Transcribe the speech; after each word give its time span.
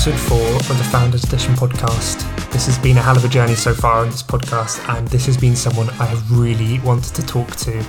episode 0.00 0.28
four 0.30 0.56
of 0.56 0.78
the 0.78 0.84
Founders 0.84 1.24
Edition 1.24 1.52
podcast. 1.52 2.24
This 2.52 2.64
has 2.64 2.78
been 2.78 2.96
a 2.96 3.02
hell 3.02 3.18
of 3.18 3.24
a 3.26 3.28
journey 3.28 3.54
so 3.54 3.74
far 3.74 3.98
on 3.98 4.06
this 4.06 4.22
podcast, 4.22 4.82
and 4.88 5.06
this 5.08 5.26
has 5.26 5.36
been 5.36 5.54
someone 5.54 5.90
I 5.90 6.06
have 6.06 6.32
really 6.32 6.78
wanted 6.78 7.14
to 7.16 7.26
talk 7.26 7.54
to. 7.56 7.84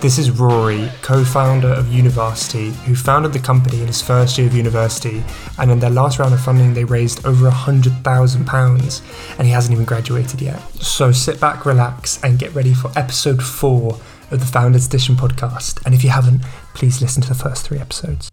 This 0.00 0.16
is 0.16 0.30
Rory, 0.30 0.90
co 1.02 1.22
founder 1.22 1.68
of 1.68 1.84
Univarsity, 1.88 2.72
who 2.84 2.94
founded 2.94 3.34
the 3.34 3.40
company 3.40 3.82
in 3.82 3.88
his 3.88 4.00
first 4.00 4.38
year 4.38 4.46
of 4.46 4.54
university, 4.54 5.22
and 5.58 5.70
in 5.70 5.80
their 5.80 5.90
last 5.90 6.18
round 6.18 6.32
of 6.32 6.40
funding, 6.40 6.72
they 6.72 6.84
raised 6.84 7.26
over 7.26 7.50
£100,000, 7.50 9.36
and 9.38 9.46
he 9.46 9.52
hasn't 9.52 9.74
even 9.74 9.84
graduated 9.84 10.40
yet. 10.40 10.62
So 10.82 11.12
sit 11.12 11.38
back, 11.40 11.66
relax, 11.66 12.24
and 12.24 12.38
get 12.38 12.54
ready 12.54 12.72
for 12.72 12.90
episode 12.96 13.42
four 13.42 14.00
of 14.30 14.40
the 14.40 14.46
Founders 14.46 14.86
Edition 14.86 15.14
podcast. 15.14 15.84
And 15.84 15.94
if 15.94 16.04
you 16.04 16.08
haven't, 16.08 16.40
please 16.72 17.02
listen 17.02 17.20
to 17.20 17.28
the 17.28 17.34
first 17.34 17.66
three 17.66 17.78
episodes. 17.78 18.30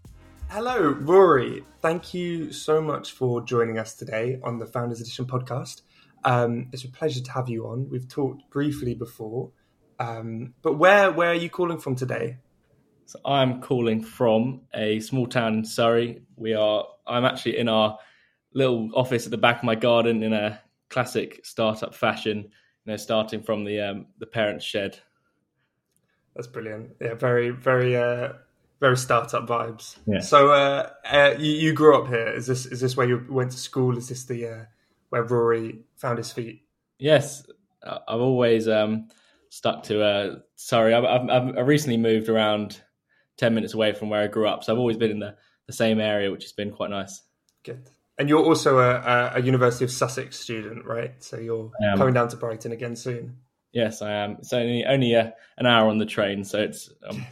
Hello, 0.50 0.78
Rory. 0.78 1.62
Thank 1.82 2.14
you 2.14 2.52
so 2.52 2.80
much 2.80 3.12
for 3.12 3.42
joining 3.42 3.78
us 3.78 3.92
today 3.94 4.40
on 4.42 4.58
the 4.58 4.64
Founders 4.64 4.98
Edition 4.98 5.26
podcast. 5.26 5.82
Um, 6.24 6.70
it's 6.72 6.84
a 6.84 6.88
pleasure 6.88 7.20
to 7.20 7.32
have 7.32 7.50
you 7.50 7.66
on. 7.66 7.90
We've 7.90 8.08
talked 8.08 8.48
briefly 8.50 8.94
before, 8.94 9.52
um, 9.98 10.54
but 10.62 10.78
where 10.78 11.12
where 11.12 11.32
are 11.32 11.34
you 11.34 11.50
calling 11.50 11.78
from 11.78 11.96
today? 11.96 12.38
So 13.04 13.20
I'm 13.26 13.60
calling 13.60 14.02
from 14.02 14.62
a 14.74 15.00
small 15.00 15.26
town 15.26 15.52
in 15.58 15.64
Surrey. 15.66 16.22
We 16.34 16.54
are. 16.54 16.86
I'm 17.06 17.26
actually 17.26 17.58
in 17.58 17.68
our 17.68 17.98
little 18.54 18.90
office 18.94 19.26
at 19.26 19.30
the 19.30 19.36
back 19.36 19.58
of 19.58 19.64
my 19.64 19.74
garden 19.74 20.22
in 20.22 20.32
a 20.32 20.62
classic 20.88 21.44
startup 21.44 21.94
fashion. 21.94 22.38
You 22.86 22.92
know, 22.92 22.96
starting 22.96 23.42
from 23.42 23.64
the 23.64 23.80
um, 23.80 24.06
the 24.18 24.26
parents' 24.26 24.64
shed. 24.64 24.98
That's 26.34 26.48
brilliant. 26.48 26.92
Yeah, 27.02 27.14
very 27.14 27.50
very 27.50 27.94
uh, 27.96 28.32
very 28.80 28.96
startup 28.96 29.46
vibes. 29.46 29.96
Yeah. 30.06 30.20
So 30.20 30.50
uh, 30.52 30.90
uh, 31.04 31.34
you, 31.38 31.52
you 31.52 31.72
grew 31.72 32.00
up 32.00 32.08
here. 32.08 32.28
Is 32.28 32.46
this 32.46 32.66
is 32.66 32.80
this 32.80 32.96
where 32.96 33.08
you 33.08 33.24
went 33.28 33.52
to 33.52 33.58
school? 33.58 33.96
Is 33.96 34.08
this 34.08 34.24
the 34.24 34.46
uh, 34.46 34.64
where 35.10 35.22
Rory 35.22 35.80
found 35.96 36.18
his 36.18 36.32
feet? 36.32 36.62
Yes, 36.98 37.44
I- 37.84 38.00
I've 38.08 38.20
always 38.20 38.68
um, 38.68 39.08
stuck 39.50 39.84
to 39.84 40.02
uh, 40.02 40.36
Surrey. 40.56 40.94
I've, 40.94 41.04
I've, 41.04 41.58
I've 41.58 41.66
recently 41.66 41.96
moved 41.96 42.28
around 42.28 42.80
ten 43.36 43.54
minutes 43.54 43.74
away 43.74 43.92
from 43.92 44.10
where 44.10 44.22
I 44.22 44.26
grew 44.26 44.48
up, 44.48 44.64
so 44.64 44.72
I've 44.72 44.78
always 44.78 44.96
been 44.96 45.10
in 45.10 45.18
the, 45.20 45.36
the 45.66 45.72
same 45.72 46.00
area, 46.00 46.30
which 46.30 46.44
has 46.44 46.52
been 46.52 46.70
quite 46.70 46.90
nice. 46.90 47.22
Good. 47.64 47.88
And 48.18 48.28
you're 48.28 48.44
also 48.44 48.78
a, 48.80 48.96
a, 48.96 49.32
a 49.36 49.42
University 49.42 49.84
of 49.84 49.92
Sussex 49.92 50.38
student, 50.40 50.84
right? 50.84 51.22
So 51.22 51.38
you're 51.38 51.70
coming 51.96 52.14
down 52.14 52.28
to 52.30 52.36
Brighton 52.36 52.72
again 52.72 52.96
soon. 52.96 53.36
Yes, 53.72 54.02
I 54.02 54.10
am. 54.10 54.38
It's 54.40 54.52
only 54.52 54.84
only 54.84 55.14
uh, 55.14 55.30
an 55.56 55.66
hour 55.66 55.88
on 55.88 55.98
the 55.98 56.06
train, 56.06 56.42
so 56.42 56.58
it's 56.58 56.90
um, 57.08 57.24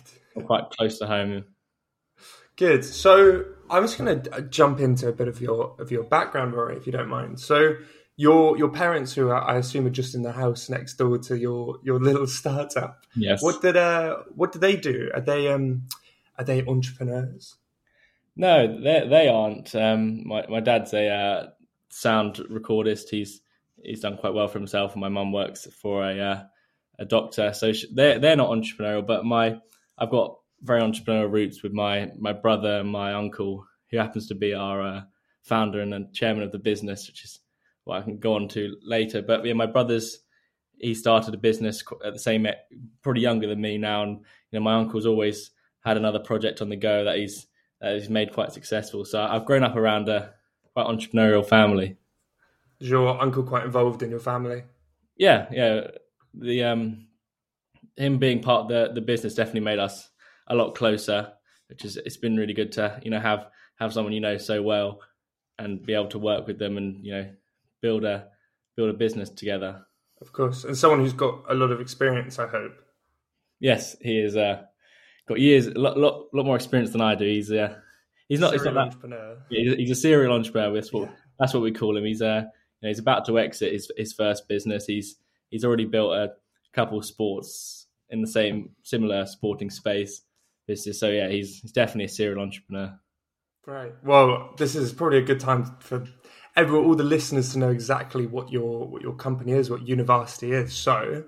quite 0.44 0.70
close 0.70 0.98
to 0.98 1.06
home. 1.06 1.44
Good. 2.56 2.84
So 2.84 3.44
I'm 3.68 3.82
just 3.82 3.98
going 3.98 4.22
to 4.22 4.42
jump 4.42 4.80
into 4.80 5.08
a 5.08 5.12
bit 5.12 5.28
of 5.28 5.40
your 5.40 5.76
of 5.78 5.90
your 5.90 6.04
background, 6.04 6.54
Rory, 6.54 6.76
if 6.76 6.86
you 6.86 6.92
don't 6.92 7.08
mind. 7.08 7.38
So 7.40 7.74
your 8.16 8.56
your 8.56 8.70
parents, 8.70 9.12
who 9.12 9.28
are, 9.28 9.42
I 9.42 9.56
assume 9.56 9.86
are 9.86 9.90
just 9.90 10.14
in 10.14 10.22
the 10.22 10.32
house 10.32 10.70
next 10.70 10.94
door 10.94 11.18
to 11.18 11.36
your 11.36 11.78
your 11.82 12.00
little 12.00 12.26
startup, 12.26 13.04
Yes. 13.14 13.42
what 13.42 13.60
did 13.60 13.76
uh 13.76 14.18
what 14.34 14.52
do 14.52 14.58
they 14.58 14.76
do? 14.76 15.10
Are 15.14 15.20
they 15.20 15.48
um 15.48 15.82
are 16.38 16.44
they 16.44 16.64
entrepreneurs? 16.64 17.56
No, 18.36 18.80
they 18.80 19.06
they 19.08 19.28
aren't. 19.28 19.74
Um, 19.74 20.26
my 20.26 20.46
my 20.48 20.60
dad's 20.60 20.92
a 20.92 21.08
uh, 21.08 21.46
sound 21.90 22.36
recordist. 22.50 23.08
He's 23.10 23.40
he's 23.82 24.00
done 24.00 24.18
quite 24.18 24.34
well 24.34 24.48
for 24.48 24.58
himself, 24.58 24.92
and 24.92 25.00
my 25.00 25.08
mum 25.08 25.32
works 25.32 25.66
for 25.80 26.06
a 26.06 26.18
uh, 26.20 26.42
a 26.98 27.04
doctor. 27.06 27.52
So 27.54 27.72
sh 27.72 27.86
they're 27.92 28.18
they're 28.18 28.36
not 28.36 28.50
entrepreneurial, 28.50 29.06
but 29.06 29.24
my 29.24 29.58
I've 29.98 30.10
got 30.10 30.38
very 30.62 30.80
entrepreneurial 30.80 31.30
roots 31.30 31.62
with 31.62 31.72
my 31.72 32.10
my 32.18 32.32
brother 32.32 32.80
and 32.80 32.88
my 32.88 33.14
uncle, 33.14 33.66
who 33.90 33.98
happens 33.98 34.26
to 34.28 34.34
be 34.34 34.54
our 34.54 34.82
uh, 34.82 35.02
founder 35.42 35.80
and 35.80 35.92
then 35.92 36.10
chairman 36.12 36.42
of 36.42 36.52
the 36.52 36.58
business, 36.58 37.06
which 37.06 37.24
is 37.24 37.40
what 37.84 37.98
I 37.98 38.02
can 38.02 38.18
go 38.18 38.34
on 38.34 38.48
to 38.48 38.76
later. 38.82 39.22
But 39.22 39.44
yeah, 39.44 39.54
my 39.54 39.66
brother's 39.66 40.20
he 40.78 40.94
started 40.94 41.32
a 41.32 41.38
business 41.38 41.82
at 42.04 42.12
the 42.12 42.18
same 42.18 42.46
pretty 43.02 43.20
younger 43.20 43.46
than 43.46 43.60
me 43.60 43.78
now, 43.78 44.02
and 44.02 44.18
you 44.50 44.58
know 44.58 44.60
my 44.60 44.74
uncle's 44.74 45.06
always 45.06 45.50
had 45.80 45.96
another 45.96 46.18
project 46.18 46.60
on 46.60 46.68
the 46.68 46.76
go 46.76 47.04
that 47.04 47.16
he's 47.16 47.46
that 47.80 47.94
he's 47.94 48.10
made 48.10 48.32
quite 48.32 48.52
successful. 48.52 49.04
So 49.04 49.22
I've 49.22 49.46
grown 49.46 49.62
up 49.62 49.76
around 49.76 50.08
a 50.08 50.34
quite 50.72 50.86
entrepreneurial 50.86 51.46
family. 51.46 51.96
Is 52.80 52.90
your 52.90 53.20
uncle 53.20 53.42
quite 53.42 53.64
involved 53.64 54.02
in 54.02 54.10
your 54.10 54.20
family? 54.20 54.64
Yeah, 55.16 55.46
yeah. 55.50 55.86
The 56.34 56.64
um 56.64 57.05
him 57.96 58.18
being 58.18 58.40
part 58.42 58.62
of 58.62 58.68
the 58.68 58.92
the 58.94 59.00
business 59.00 59.34
definitely 59.34 59.60
made 59.60 59.78
us 59.78 60.10
a 60.48 60.54
lot 60.54 60.74
closer, 60.74 61.32
which 61.68 61.84
is 61.84 61.96
it's 61.96 62.16
been 62.16 62.36
really 62.36 62.54
good 62.54 62.72
to 62.72 63.00
you 63.02 63.10
know 63.10 63.20
have 63.20 63.48
have 63.78 63.92
someone 63.92 64.12
you 64.12 64.20
know 64.20 64.38
so 64.38 64.62
well 64.62 65.00
and 65.58 65.84
be 65.84 65.94
able 65.94 66.08
to 66.08 66.18
work 66.18 66.46
with 66.46 66.58
them 66.58 66.76
and 66.76 67.04
you 67.04 67.12
know 67.12 67.30
build 67.82 68.04
a 68.04 68.28
build 68.76 68.90
a 68.90 68.94
business 68.94 69.30
together. 69.30 69.84
Of 70.20 70.32
course, 70.32 70.64
and 70.64 70.76
someone 70.76 71.00
who's 71.00 71.12
got 71.12 71.44
a 71.48 71.54
lot 71.54 71.70
of 71.70 71.80
experience. 71.80 72.38
I 72.38 72.46
hope. 72.46 72.72
Yes, 73.60 73.96
he 74.00 74.18
is 74.18 74.36
uh 74.36 74.62
got 75.28 75.40
years 75.40 75.66
a 75.66 75.78
lot 75.78 75.98
lot, 75.98 76.26
lot 76.32 76.46
more 76.46 76.56
experience 76.56 76.90
than 76.90 77.00
I 77.00 77.14
do. 77.14 77.24
He's 77.24 77.50
uh 77.50 77.76
he's 78.28 78.40
not 78.40 78.52
he's 78.52 78.62
not 78.64 78.72
Serial 78.72 78.74
that 78.74 78.80
entrepreneur. 78.80 79.38
Yeah, 79.50 79.74
he's, 79.76 79.90
a 79.90 79.94
serial 79.94 80.32
entrepreneur. 80.34 80.74
That's 80.74 80.92
what 80.92 81.08
Yeah. 81.08 81.14
that's 81.38 81.54
what 81.54 81.62
we 81.62 81.72
call 81.72 81.96
him. 81.96 82.04
He's 82.04 82.22
uh, 82.22 82.42
you 82.44 82.82
know, 82.82 82.88
he's 82.88 82.98
about 82.98 83.24
to 83.26 83.38
exit 83.38 83.72
his 83.72 83.90
his 83.96 84.12
first 84.12 84.48
business. 84.48 84.86
He's 84.86 85.16
he's 85.50 85.64
already 85.64 85.86
built 85.86 86.12
a 86.12 86.32
couple 86.72 86.98
of 86.98 87.04
sports 87.06 87.85
in 88.10 88.20
the 88.20 88.26
same 88.26 88.70
similar 88.82 89.26
sporting 89.26 89.70
space 89.70 90.22
business. 90.66 91.00
So 91.00 91.08
yeah, 91.08 91.28
he's 91.28 91.60
he's 91.60 91.72
definitely 91.72 92.04
a 92.04 92.08
serial 92.08 92.42
entrepreneur. 92.42 92.98
Right. 93.66 93.92
Well, 94.04 94.54
this 94.58 94.76
is 94.76 94.92
probably 94.92 95.18
a 95.18 95.22
good 95.22 95.40
time 95.40 95.64
for 95.80 96.06
everyone, 96.54 96.86
all 96.86 96.94
the 96.94 97.04
listeners, 97.04 97.52
to 97.52 97.58
know 97.58 97.70
exactly 97.70 98.26
what 98.26 98.52
your 98.52 98.86
what 98.88 99.02
your 99.02 99.14
company 99.14 99.52
is, 99.52 99.70
what 99.70 99.84
Univarsity 99.84 100.52
is. 100.52 100.72
So, 100.72 101.24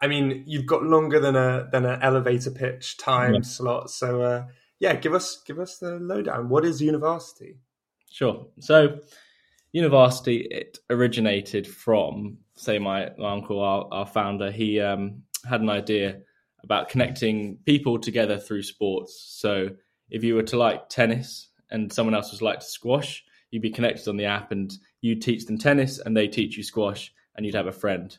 I 0.00 0.06
mean, 0.06 0.44
you've 0.46 0.66
got 0.66 0.82
longer 0.82 1.20
than 1.20 1.36
a 1.36 1.68
than 1.70 1.84
an 1.84 2.00
elevator 2.00 2.50
pitch 2.50 2.96
time 2.96 3.34
Yeah. 3.34 3.40
slot. 3.42 3.90
So, 3.90 4.22
uh, 4.22 4.46
yeah, 4.80 4.94
give 4.96 5.14
us 5.14 5.42
give 5.46 5.58
us 5.58 5.78
the 5.78 5.98
lowdown. 5.98 6.48
What 6.48 6.64
is 6.64 6.80
Univarsity? 6.80 7.56
Sure. 8.10 8.46
So, 8.60 9.00
Univarsity 9.76 10.46
it 10.50 10.78
originated 10.88 11.66
from 11.66 12.38
say 12.56 12.78
my, 12.78 13.10
my 13.18 13.32
uncle, 13.32 13.60
our, 13.60 13.88
our 13.90 14.06
founder. 14.06 14.50
He 14.50 14.80
um, 14.80 15.24
had 15.48 15.60
an 15.60 15.70
idea 15.70 16.20
about 16.62 16.88
connecting 16.88 17.58
people 17.64 17.98
together 17.98 18.38
through 18.38 18.62
sports. 18.62 19.36
So, 19.38 19.70
if 20.10 20.24
you 20.24 20.34
were 20.34 20.42
to 20.44 20.58
like 20.58 20.88
tennis 20.88 21.48
and 21.70 21.92
someone 21.92 22.14
else 22.14 22.30
was 22.30 22.42
like 22.42 22.60
to 22.60 22.66
squash, 22.66 23.24
you'd 23.50 23.62
be 23.62 23.70
connected 23.70 24.08
on 24.08 24.16
the 24.16 24.26
app, 24.26 24.52
and 24.52 24.72
you'd 25.00 25.22
teach 25.22 25.46
them 25.46 25.58
tennis, 25.58 25.98
and 25.98 26.16
they 26.16 26.28
teach 26.28 26.56
you 26.56 26.62
squash, 26.62 27.12
and 27.36 27.44
you'd 27.44 27.54
have 27.54 27.66
a 27.66 27.72
friend. 27.72 28.16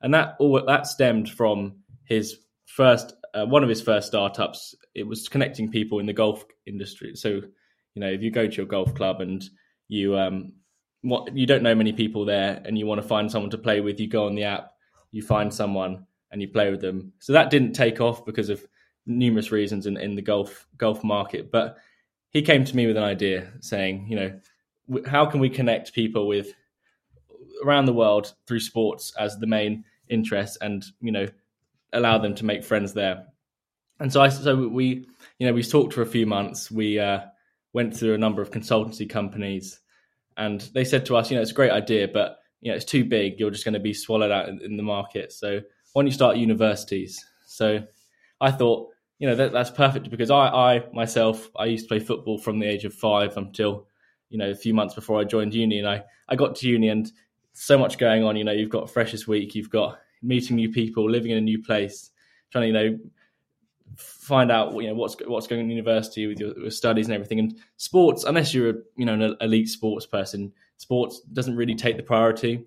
And 0.00 0.14
that 0.14 0.36
all 0.38 0.62
that 0.64 0.86
stemmed 0.86 1.30
from 1.30 1.76
his 2.04 2.36
first 2.66 3.14
uh, 3.34 3.46
one 3.46 3.62
of 3.62 3.68
his 3.68 3.82
first 3.82 4.06
startups. 4.06 4.74
It 4.94 5.06
was 5.06 5.28
connecting 5.28 5.70
people 5.70 5.98
in 5.98 6.06
the 6.06 6.12
golf 6.12 6.44
industry. 6.66 7.16
So, 7.16 7.28
you 7.28 8.00
know, 8.00 8.08
if 8.08 8.22
you 8.22 8.30
go 8.30 8.46
to 8.46 8.56
your 8.56 8.66
golf 8.66 8.94
club 8.94 9.20
and 9.20 9.44
you 9.88 10.16
um, 10.16 10.52
what 11.02 11.36
you 11.36 11.46
don't 11.46 11.62
know 11.62 11.74
many 11.74 11.92
people 11.92 12.24
there, 12.24 12.62
and 12.64 12.78
you 12.78 12.86
want 12.86 13.02
to 13.02 13.06
find 13.06 13.30
someone 13.30 13.50
to 13.50 13.58
play 13.58 13.80
with, 13.80 14.00
you 14.00 14.08
go 14.08 14.26
on 14.26 14.34
the 14.34 14.44
app, 14.44 14.72
you 15.10 15.22
find 15.22 15.52
someone, 15.52 16.06
and 16.34 16.42
you 16.42 16.48
play 16.48 16.68
with 16.68 16.80
them. 16.80 17.12
So 17.20 17.32
that 17.32 17.48
didn't 17.48 17.74
take 17.74 18.00
off 18.00 18.26
because 18.26 18.48
of 18.48 18.66
numerous 19.06 19.52
reasons 19.52 19.86
in, 19.86 19.96
in 19.96 20.16
the 20.16 20.20
golf 20.20 20.66
golf 20.76 21.04
market. 21.04 21.52
But 21.52 21.78
he 22.30 22.42
came 22.42 22.64
to 22.64 22.76
me 22.76 22.88
with 22.88 22.96
an 22.96 23.04
idea, 23.04 23.52
saying, 23.60 24.08
you 24.08 24.16
know, 24.16 25.00
how 25.06 25.24
can 25.26 25.38
we 25.38 25.48
connect 25.48 25.94
people 25.94 26.26
with 26.26 26.52
around 27.64 27.84
the 27.84 27.92
world 27.92 28.34
through 28.48 28.58
sports 28.58 29.14
as 29.16 29.38
the 29.38 29.46
main 29.46 29.84
interest, 30.08 30.58
and 30.60 30.84
you 31.00 31.12
know, 31.12 31.28
allow 31.92 32.18
them 32.18 32.34
to 32.34 32.44
make 32.44 32.64
friends 32.64 32.92
there. 32.92 33.26
And 34.00 34.12
so 34.12 34.20
I 34.20 34.28
so 34.28 34.56
we 34.66 35.06
you 35.38 35.46
know 35.46 35.52
we 35.52 35.62
talked 35.62 35.94
for 35.94 36.02
a 36.02 36.06
few 36.06 36.26
months. 36.26 36.68
We 36.68 36.98
uh, 36.98 37.20
went 37.74 37.96
through 37.96 38.14
a 38.14 38.18
number 38.18 38.42
of 38.42 38.50
consultancy 38.50 39.08
companies, 39.08 39.78
and 40.36 40.62
they 40.74 40.84
said 40.84 41.06
to 41.06 41.16
us, 41.16 41.30
you 41.30 41.36
know, 41.36 41.42
it's 41.42 41.52
a 41.52 41.54
great 41.54 41.70
idea, 41.70 42.08
but 42.08 42.38
you 42.60 42.72
know, 42.72 42.76
it's 42.76 42.84
too 42.84 43.04
big. 43.04 43.38
You're 43.38 43.52
just 43.52 43.64
going 43.64 43.74
to 43.74 43.80
be 43.80 43.94
swallowed 43.94 44.32
out 44.32 44.48
in, 44.48 44.60
in 44.62 44.76
the 44.76 44.82
market. 44.82 45.32
So 45.32 45.60
don't 46.02 46.06
you 46.06 46.12
start 46.12 46.36
universities? 46.36 47.24
So 47.46 47.84
I 48.40 48.50
thought, 48.50 48.90
you 49.18 49.28
know, 49.28 49.36
that, 49.36 49.52
that's 49.52 49.70
perfect 49.70 50.10
because 50.10 50.30
I, 50.30 50.48
I 50.48 50.84
myself, 50.92 51.48
I 51.56 51.66
used 51.66 51.84
to 51.84 51.88
play 51.88 52.00
football 52.00 52.38
from 52.38 52.58
the 52.58 52.66
age 52.66 52.84
of 52.84 52.92
five 52.92 53.36
until, 53.36 53.86
you 54.28 54.38
know, 54.38 54.50
a 54.50 54.54
few 54.54 54.74
months 54.74 54.94
before 54.94 55.20
I 55.20 55.24
joined 55.24 55.54
uni. 55.54 55.78
And 55.78 55.88
I, 55.88 56.02
I 56.28 56.36
got 56.36 56.56
to 56.56 56.68
uni 56.68 56.88
and 56.88 57.10
so 57.52 57.78
much 57.78 57.98
going 57.98 58.24
on. 58.24 58.36
You 58.36 58.44
know, 58.44 58.52
you've 58.52 58.70
got 58.70 58.90
Freshers 58.90 59.28
Week, 59.28 59.54
you've 59.54 59.70
got 59.70 60.00
meeting 60.22 60.56
new 60.56 60.70
people, 60.70 61.08
living 61.08 61.30
in 61.30 61.38
a 61.38 61.40
new 61.40 61.62
place, 61.62 62.10
trying 62.50 62.62
to, 62.62 62.66
you 62.66 62.72
know, 62.72 62.98
find 63.96 64.50
out 64.50 64.74
you 64.74 64.88
know 64.88 64.94
what's 64.94 65.16
what's 65.26 65.46
going 65.46 65.60
on 65.60 65.66
in 65.66 65.70
university 65.70 66.26
with 66.26 66.40
your, 66.40 66.58
your 66.58 66.70
studies 66.70 67.06
and 67.06 67.14
everything. 67.14 67.38
And 67.38 67.58
sports, 67.76 68.24
unless 68.24 68.54
you're 68.54 68.70
a, 68.70 68.74
you 68.96 69.04
know 69.04 69.14
an 69.14 69.36
elite 69.40 69.68
sports 69.68 70.06
person, 70.06 70.52
sports 70.76 71.20
doesn't 71.32 71.56
really 71.56 71.74
take 71.74 71.96
the 71.96 72.02
priority. 72.02 72.64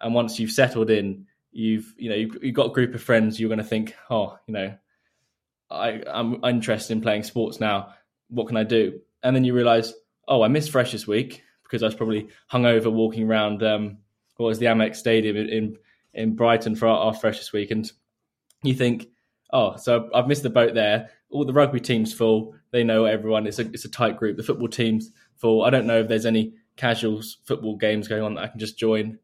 And 0.00 0.14
once 0.14 0.38
you've 0.38 0.50
settled 0.50 0.90
in, 0.90 1.26
you've 1.54 1.94
you 1.96 2.10
know 2.10 2.16
you've, 2.16 2.36
you've 2.42 2.54
got 2.54 2.66
a 2.66 2.74
group 2.74 2.94
of 2.94 3.02
friends. 3.02 3.40
You're 3.40 3.48
going 3.48 3.58
to 3.58 3.64
think, 3.64 3.94
oh, 4.10 4.38
you 4.46 4.54
know, 4.54 4.74
I 5.70 6.02
I'm 6.06 6.44
interested 6.44 6.92
in 6.92 7.00
playing 7.00 7.22
sports 7.22 7.60
now. 7.60 7.94
What 8.28 8.48
can 8.48 8.56
I 8.56 8.64
do? 8.64 9.00
And 9.22 9.34
then 9.34 9.44
you 9.44 9.54
realize, 9.54 9.94
oh, 10.28 10.42
I 10.42 10.48
missed 10.48 10.70
Freshers 10.70 11.06
Week 11.06 11.42
because 11.62 11.82
I 11.82 11.86
was 11.86 11.94
probably 11.94 12.28
hungover 12.52 12.92
walking 12.92 13.28
around 13.28 13.62
um, 13.62 13.98
what 14.36 14.46
was 14.46 14.58
the 14.58 14.66
Amex 14.66 14.96
Stadium 14.96 15.36
in 15.36 15.76
in, 16.12 16.34
Brighton 16.34 16.76
for 16.76 16.86
our, 16.86 16.98
our 16.98 17.14
Freshers 17.14 17.52
Week, 17.52 17.70
and 17.70 17.90
you 18.62 18.74
think, 18.74 19.08
oh, 19.52 19.76
so 19.76 20.10
I've 20.14 20.26
missed 20.28 20.42
the 20.42 20.50
boat 20.50 20.74
there. 20.74 21.10
All 21.30 21.44
the 21.44 21.52
rugby 21.52 21.80
team's 21.80 22.12
full. 22.12 22.54
They 22.70 22.84
know 22.84 23.04
everyone. 23.04 23.46
It's 23.46 23.58
a 23.58 23.66
it's 23.68 23.84
a 23.84 23.90
tight 23.90 24.18
group. 24.18 24.36
The 24.36 24.42
football 24.42 24.68
team's 24.68 25.10
full. 25.36 25.62
I 25.62 25.70
don't 25.70 25.86
know 25.86 26.00
if 26.00 26.08
there's 26.08 26.26
any 26.26 26.54
casual 26.76 27.22
football 27.44 27.76
games 27.76 28.08
going 28.08 28.22
on 28.22 28.34
that 28.34 28.44
I 28.44 28.48
can 28.48 28.58
just 28.58 28.78
join. 28.78 29.18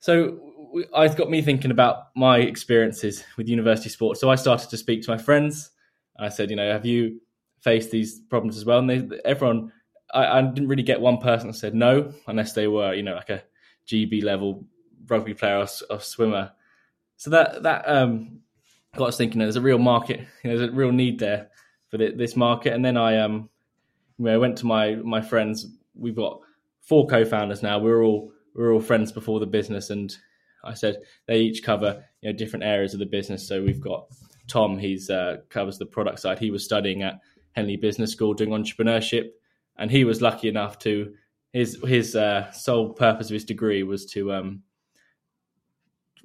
So 0.00 0.38
it's 0.76 1.14
got 1.14 1.30
me 1.30 1.42
thinking 1.42 1.70
about 1.70 2.08
my 2.14 2.38
experiences 2.38 3.24
with 3.36 3.48
university 3.48 3.88
sports. 3.88 4.20
So 4.20 4.30
I 4.30 4.34
started 4.34 4.70
to 4.70 4.76
speak 4.76 5.02
to 5.02 5.10
my 5.10 5.18
friends. 5.18 5.70
I 6.18 6.28
said, 6.28 6.50
you 6.50 6.56
know, 6.56 6.70
have 6.70 6.86
you 6.86 7.20
faced 7.60 7.90
these 7.90 8.20
problems 8.20 8.56
as 8.56 8.64
well? 8.64 8.78
And 8.78 8.90
they, 8.90 9.20
everyone, 9.24 9.72
I, 10.12 10.38
I, 10.38 10.42
didn't 10.42 10.68
really 10.68 10.82
get 10.82 11.00
one 11.00 11.18
person 11.18 11.48
that 11.48 11.54
said 11.54 11.74
no, 11.74 12.12
unless 12.26 12.52
they 12.52 12.68
were, 12.68 12.94
you 12.94 13.02
know, 13.02 13.14
like 13.14 13.30
a 13.30 13.42
GB 13.86 14.22
level 14.22 14.64
rugby 15.08 15.34
player 15.34 15.58
or, 15.58 15.66
or 15.90 16.00
swimmer. 16.00 16.52
So 17.16 17.30
that 17.30 17.62
that 17.62 17.88
um, 17.88 18.40
got 18.96 19.08
us 19.08 19.16
thinking. 19.16 19.40
There's 19.40 19.56
a 19.56 19.60
real 19.60 19.78
market. 19.78 20.20
You 20.42 20.50
know, 20.50 20.58
there's 20.58 20.70
a 20.70 20.74
real 20.74 20.92
need 20.92 21.18
there 21.18 21.48
for 21.88 21.98
the, 21.98 22.12
this 22.12 22.36
market. 22.36 22.72
And 22.72 22.84
then 22.84 22.96
I 22.96 23.18
um, 23.18 23.48
you 24.18 24.26
know, 24.26 24.34
I 24.34 24.38
went 24.38 24.58
to 24.58 24.66
my 24.66 24.96
my 24.96 25.20
friends. 25.20 25.66
We've 25.94 26.16
got 26.16 26.40
four 26.82 27.06
co-founders 27.06 27.62
now. 27.62 27.78
We're 27.78 28.02
all 28.02 28.32
we're 28.54 28.72
all 28.72 28.80
friends 28.80 29.12
before 29.12 29.40
the 29.40 29.46
business, 29.46 29.90
and 29.90 30.16
I 30.66 30.74
said 30.74 30.96
they 31.26 31.38
each 31.38 31.62
cover 31.62 32.04
you 32.20 32.30
know 32.30 32.36
different 32.36 32.64
areas 32.64 32.92
of 32.94 33.00
the 33.00 33.06
business. 33.06 33.46
So 33.46 33.62
we've 33.62 33.80
got 33.80 34.06
Tom, 34.48 34.78
he's 34.78 35.10
uh, 35.10 35.38
covers 35.48 35.78
the 35.78 35.86
product 35.86 36.20
side. 36.20 36.38
He 36.38 36.50
was 36.50 36.64
studying 36.64 37.02
at 37.02 37.20
Henley 37.52 37.76
Business 37.76 38.12
School 38.12 38.34
doing 38.34 38.50
entrepreneurship, 38.50 39.30
and 39.76 39.90
he 39.90 40.04
was 40.04 40.22
lucky 40.22 40.48
enough 40.48 40.78
to 40.80 41.14
his 41.52 41.78
his 41.84 42.14
uh, 42.14 42.50
sole 42.52 42.92
purpose 42.92 43.28
of 43.28 43.34
his 43.34 43.44
degree 43.44 43.82
was 43.82 44.06
to 44.06 44.32
um, 44.32 44.62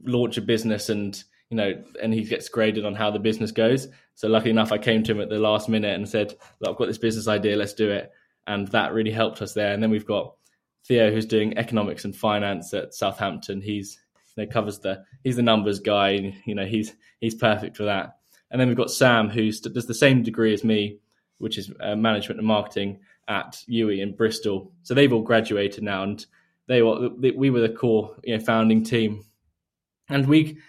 launch 0.04 0.38
a 0.38 0.42
business 0.42 0.90
and 0.90 1.24
you 1.50 1.58
know 1.58 1.84
and 2.02 2.14
he 2.14 2.24
gets 2.24 2.50
graded 2.50 2.86
on 2.86 2.96
how 2.96 3.12
the 3.12 3.20
business 3.20 3.52
goes. 3.52 3.88
So 4.16 4.28
lucky 4.28 4.50
enough 4.50 4.72
i 4.72 4.78
came 4.78 5.04
to 5.04 5.12
him 5.14 5.22
at 5.22 5.30
the 5.30 5.40
last 5.40 5.68
minute 5.68 5.96
and 5.96 6.08
said 6.08 6.36
i've 6.68 6.76
got 6.76 6.88
this 6.88 6.98
business 6.98 7.28
idea 7.28 7.56
let's 7.56 7.74
do 7.74 7.90
it. 7.90 8.12
And 8.48 8.68
that 8.70 8.94
really 8.94 9.12
helped 9.12 9.42
us 9.42 9.54
there. 9.54 9.72
And 9.72 9.82
then 9.82 9.92
we've 9.92 10.06
got 10.06 10.36
theo 10.86 11.12
who's 11.12 11.26
doing 11.26 11.58
economics 11.58 12.06
and 12.06 12.16
finance 12.16 12.74
at 12.74 12.94
southampton. 12.94 13.62
He's 13.62 14.00
know 14.42 14.52
covers 14.52 14.80
the 14.80 15.04
he's 15.24 15.36
the 15.36 15.42
numbers 15.42 15.80
guy 15.80 16.34
you 16.46 16.56
know 16.56 16.66
he's 16.66 16.96
he's 17.20 17.36
perfect 17.36 17.78
for 17.78 17.84
that 17.84 18.18
and 18.50 18.60
then 18.60 18.68
we've 18.68 18.78
got 18.78 18.92
sam 18.92 19.30
who 19.30 19.52
does 19.52 19.88
the 19.88 19.94
same 19.94 20.24
degree 20.24 20.54
as 20.54 20.64
me 20.64 21.00
which 21.42 21.58
is 21.58 21.72
uh, 21.80 21.96
management 21.96 22.40
and 22.40 22.48
marketing 22.48 23.00
at 23.28 23.64
UWE 23.70 24.02
in 24.02 24.16
Bristol. 24.16 24.72
So 24.84 24.94
they've 24.94 25.12
all 25.12 25.24
graduated 25.24 25.84
now, 25.84 26.04
and 26.04 26.24
they 26.68 26.82
were 26.82 27.10
we 27.10 27.50
were 27.50 27.62
the 27.62 27.70
core 27.70 28.16
you 28.24 28.38
know 28.38 28.44
founding 28.44 28.84
team, 28.84 29.26
and 30.10 30.28
we 30.28 30.60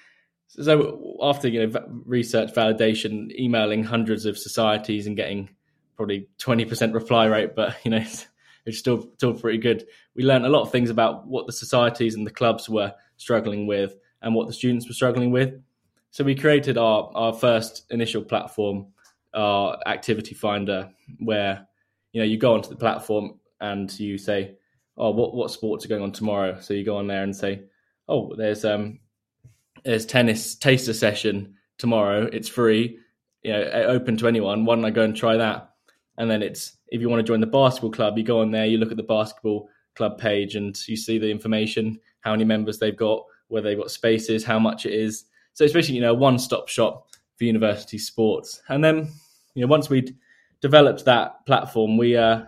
so 0.49 1.19
after 1.23 1.49
you 1.49 1.67
know 1.67 1.81
research 2.07 2.53
validation, 2.55 3.31
emailing 3.39 3.85
hundreds 3.85 4.25
of 4.25 4.39
societies 4.39 5.07
and 5.07 5.17
getting 5.17 5.51
probably 5.97 6.29
twenty 6.39 6.65
percent 6.65 6.95
reply 6.95 7.27
rate, 7.27 7.55
but 7.55 7.77
you 7.85 7.91
know 7.91 8.05
it's 8.67 8.79
still 8.79 9.11
still 9.17 9.35
pretty 9.35 9.59
good. 9.59 9.87
We 10.15 10.25
learned 10.25 10.47
a 10.47 10.51
lot 10.51 10.63
of 10.63 10.73
things 10.73 10.91
about 10.91 11.27
what 11.27 11.47
the 11.47 11.53
societies 11.53 12.15
and 12.15 12.27
the 12.27 12.31
clubs 12.31 12.69
were 12.69 12.95
struggling 13.23 13.67
with 13.67 13.95
and 14.21 14.35
what 14.35 14.47
the 14.47 14.53
students 14.53 14.87
were 14.87 14.95
struggling 14.95 15.31
with. 15.31 15.55
So 16.11 16.25
we 16.25 16.35
created 16.35 16.77
our 16.77 17.11
our 17.15 17.33
first 17.33 17.87
initial 17.91 18.23
platform, 18.23 18.87
our 19.35 19.79
activity 19.87 20.35
finder, 20.35 20.91
where 21.19 21.67
you 22.13 22.21
know 22.21 22.27
you 22.27 22.39
go 22.39 22.55
onto 22.55 22.69
the 22.69 22.77
platform 22.77 23.41
and 23.61 23.99
you 23.99 24.19
say, 24.19 24.57
oh, 24.97 25.11
what 25.11 25.35
what 25.35 25.51
sports 25.51 25.85
are 25.85 25.89
going 25.89 26.03
on 26.03 26.13
tomorrow? 26.13 26.61
So 26.61 26.75
you 26.75 26.85
go 26.85 26.99
on 26.99 27.07
there 27.07 27.23
and 27.23 27.35
say, 27.35 27.63
oh, 28.09 28.35
there's 28.37 28.65
um 28.65 29.01
there's 29.85 30.07
tennis 30.07 30.55
taster 30.55 30.93
session 30.93 31.55
tomorrow. 31.79 32.29
It's 32.33 32.49
free, 32.49 32.99
you 33.43 33.53
know, 33.53 33.63
open 33.89 34.17
to 34.19 34.29
anyone. 34.29 34.65
Why 34.65 34.75
don't 34.75 34.85
I 34.85 34.91
go 34.91 35.03
and 35.03 35.17
try 35.17 35.37
that? 35.37 35.71
And 36.19 36.31
then 36.31 36.43
it's 36.43 36.77
if 36.89 37.01
you 37.01 37.09
want 37.09 37.21
to 37.21 37.31
join 37.31 37.41
the 37.41 37.47
basketball 37.47 37.91
club, 37.91 38.19
you 38.19 38.25
go 38.25 38.41
on 38.41 38.51
there, 38.51 38.67
you 38.67 38.79
look 38.79 38.91
at 38.91 38.99
the 38.99 39.03
basketball 39.03 39.69
club 39.95 40.19
page, 40.19 40.55
and 40.55 40.77
you 40.89 40.97
see 40.97 41.19
the 41.19 41.31
information, 41.31 41.99
how 42.21 42.33
many 42.33 42.45
members 42.45 42.79
they've 42.79 42.97
got, 42.97 43.25
where 43.49 43.63
they've 43.63 43.79
got 43.79 43.91
spaces, 43.91 44.45
how 44.45 44.59
much 44.59 44.87
it 44.87 44.95
is. 44.95 45.25
So 45.55 45.65
it's 45.65 45.73
basically 45.73 45.97
you 45.97 46.03
know 46.03 46.15
one 46.15 46.39
stop 46.39 46.69
shop 46.69 47.09
for 47.37 47.45
university 47.45 47.99
sports. 47.99 48.63
And 48.69 48.83
then 48.83 49.09
you 49.55 49.63
know 49.63 49.69
once 49.69 49.91
we'd 49.91 50.17
developed 50.61 51.05
that 51.05 51.45
platform, 51.45 51.99
we 51.99 52.17
uh, 52.17 52.43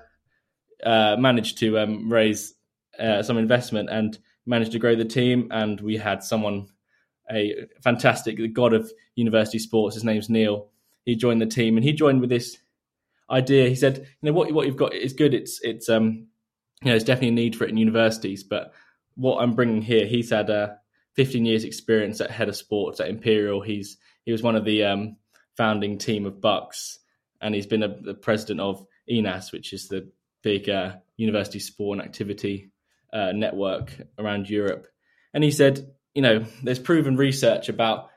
uh, 0.85 1.17
managed 1.19 1.58
to 1.58 1.79
um, 1.79 2.11
raise 2.11 2.55
uh, 2.99 3.23
some 3.23 3.37
investment 3.37 3.91
and 3.91 4.19
managed 4.46 4.73
to 4.73 4.79
grow 4.79 4.94
the 4.94 5.05
team. 5.05 5.49
And 5.50 5.81
we 5.81 5.96
had 5.96 6.23
someone, 6.23 6.69
a 7.31 7.67
fantastic 7.82 8.37
the 8.37 8.49
god 8.49 8.73
of 8.73 8.91
university 9.14 9.58
sports. 9.58 9.94
His 9.94 10.05
name's 10.05 10.31
Neil. 10.31 10.69
He 11.05 11.17
joined 11.17 11.43
the 11.43 11.46
team, 11.46 11.76
and 11.76 11.85
he 11.85 11.93
joined 11.93 12.20
with 12.20 12.31
this 12.31 12.58
idea. 13.31 13.69
He 13.69 13.75
said, 13.75 13.99
"You 13.99 14.06
know 14.23 14.32
what? 14.32 14.52
What 14.52 14.67
you've 14.67 14.76
got 14.76 14.94
is 14.94 15.12
good. 15.12 15.35
It's 15.35 15.61
it's 15.62 15.88
um, 15.88 16.29
you 16.84 16.90
know, 16.90 16.92
there's 16.92 17.04
definitely 17.04 17.28
a 17.28 17.32
need 17.32 17.56
for 17.56 17.64
it 17.64 17.70
in 17.70 17.76
universities. 17.76 18.44
But 18.44 18.72
what 19.14 19.38
I'm 19.38 19.54
bringing 19.54 19.82
here, 19.82 20.06
he's 20.06 20.31
had 20.31 20.50
uh, 20.50 20.75
15 21.14 21.46
years 21.46 21.64
experience 21.64 22.20
at 22.20 22.31
head 22.31 22.48
of 22.48 22.56
sports 22.56 23.00
at 23.00 23.08
Imperial. 23.08 23.60
He's 23.62 23.96
he 24.25 24.32
was 24.32 24.42
one 24.42 24.56
of 24.56 24.64
the 24.64 24.84
um, 24.84 25.16
founding 25.56 25.98
team 25.98 26.26
of 26.26 26.40
BUCS, 26.40 26.98
and 27.40 27.54
he's 27.54 27.66
been 27.66 27.82
a, 27.82 27.88
the 27.88 28.14
president 28.14 28.60
of 28.60 28.86
ENAS, 29.08 29.52
which 29.52 29.72
is 29.72 29.88
the 29.88 30.10
big 30.42 30.69
uh, 30.69 30.96
university 31.16 31.58
sport 31.58 31.98
and 31.98 32.06
activity 32.06 32.70
uh, 33.12 33.32
network 33.32 33.92
around 34.19 34.48
Europe. 34.48 34.86
And 35.32 35.42
he 35.42 35.50
said, 35.50 35.94
you 36.14 36.22
know, 36.22 36.44
there's 36.62 36.78
proven 36.78 37.16
research 37.16 37.69
about 37.69 38.10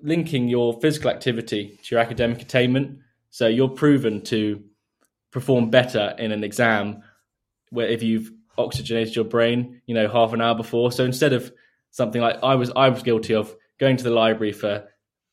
linking 0.00 0.48
your 0.48 0.78
physical 0.80 1.10
activity 1.10 1.78
to 1.82 1.94
your 1.94 2.00
academic 2.00 2.42
attainment. 2.42 3.00
So 3.30 3.46
you're 3.48 3.68
proven 3.68 4.22
to 4.24 4.62
perform 5.30 5.70
better 5.70 6.14
in 6.18 6.32
an 6.32 6.44
exam 6.44 7.02
where 7.70 7.88
if 7.88 8.02
you've 8.02 8.30
oxygenated 8.58 9.14
your 9.14 9.24
brain, 9.24 9.82
you 9.86 9.94
know, 9.94 10.08
half 10.08 10.32
an 10.32 10.40
hour 10.40 10.54
before. 10.54 10.92
So 10.92 11.04
instead 11.04 11.32
of 11.32 11.52
something 11.90 12.20
like 12.20 12.42
I 12.42 12.54
was, 12.54 12.70
I 12.74 12.88
was 12.88 13.02
guilty 13.02 13.34
of 13.34 13.54
going 13.78 13.96
to 13.96 14.04
the 14.04 14.10
library 14.10 14.52
for 14.52 14.88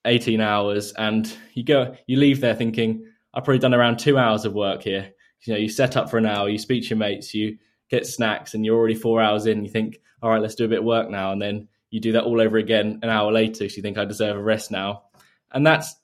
18 0.05 0.41
hours 0.41 0.91
and 0.93 1.33
you 1.53 1.63
go 1.63 1.95
you 2.07 2.17
leave 2.17 2.41
there 2.41 2.55
thinking 2.55 3.05
i've 3.33 3.43
probably 3.43 3.59
done 3.59 3.73
around 3.73 3.97
two 3.97 4.17
hours 4.17 4.45
of 4.45 4.53
work 4.53 4.83
here. 4.83 5.13
You 5.45 5.53
know 5.53 5.59
you 5.59 5.69
set 5.69 5.97
up 5.97 6.09
for 6.09 6.17
an 6.17 6.25
hour 6.25 6.49
you 6.49 6.57
speak 6.57 6.83
to 6.83 6.89
your 6.89 6.97
mates 6.97 7.33
you 7.33 7.57
get 7.89 8.07
snacks 8.07 8.53
and 8.53 8.65
you're 8.65 8.77
already 8.77 8.95
four 8.95 9.21
hours 9.21 9.45
in. 9.45 9.63
You 9.63 9.69
think 9.69 9.99
all 10.21 10.29
right 10.29 10.41
let's 10.41 10.55
do 10.55 10.65
a 10.65 10.69
bit 10.69 10.79
of 10.79 10.85
work 10.85 11.09
now. 11.09 11.31
And 11.31 11.41
then 11.41 11.67
you 11.89 11.99
do 11.99 12.13
that 12.13 12.23
all 12.23 12.41
over 12.41 12.57
again 12.57 12.99
an 13.03 13.09
hour 13.09 13.31
later 13.31 13.69
so 13.69 13.75
you 13.75 13.81
think 13.81 13.97
i 13.97 14.05
deserve 14.05 14.37
a 14.37 14.43
rest 14.43 14.71
now. 14.71 15.03
And 15.51 15.65
that's 15.65 15.95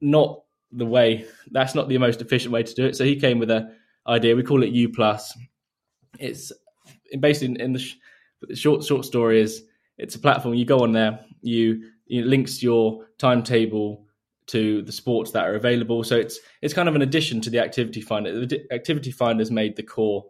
not 0.00 0.42
the 0.72 0.86
way 0.86 1.26
that's 1.50 1.74
not 1.74 1.88
the 1.88 1.98
most 1.98 2.20
efficient 2.20 2.52
way 2.52 2.62
to 2.62 2.74
do 2.74 2.86
it. 2.86 2.96
So 2.96 3.04
he 3.04 3.16
came 3.16 3.38
with 3.38 3.50
a 3.50 3.74
idea 4.06 4.34
we 4.34 4.42
call 4.42 4.62
it 4.62 4.70
u 4.70 4.88
plus 4.88 5.36
it's 6.20 6.52
basically 7.18 7.60
in 7.60 7.72
the, 7.72 7.78
sh- 7.78 7.96
the 8.42 8.56
short 8.56 8.84
short 8.84 9.04
story 9.04 9.40
is 9.40 9.64
it's 9.98 10.14
a 10.14 10.18
platform 10.18 10.54
you 10.54 10.64
go 10.64 10.80
on 10.80 10.92
there 10.92 11.20
you 11.42 11.82
it 12.08 12.26
links 12.26 12.62
your 12.62 13.06
timetable 13.18 14.04
to 14.50 14.82
the 14.82 14.90
sports 14.90 15.30
that 15.30 15.46
are 15.46 15.54
available. 15.54 16.02
So 16.02 16.16
it's 16.16 16.40
it's 16.60 16.74
kind 16.74 16.88
of 16.88 16.96
an 16.96 17.02
addition 17.02 17.40
to 17.42 17.50
the 17.50 17.60
activity 17.60 18.00
finder. 18.00 18.46
The 18.46 18.66
activity 18.72 19.12
finder 19.12 19.40
has 19.40 19.50
made 19.52 19.76
the 19.76 19.84
core 19.84 20.26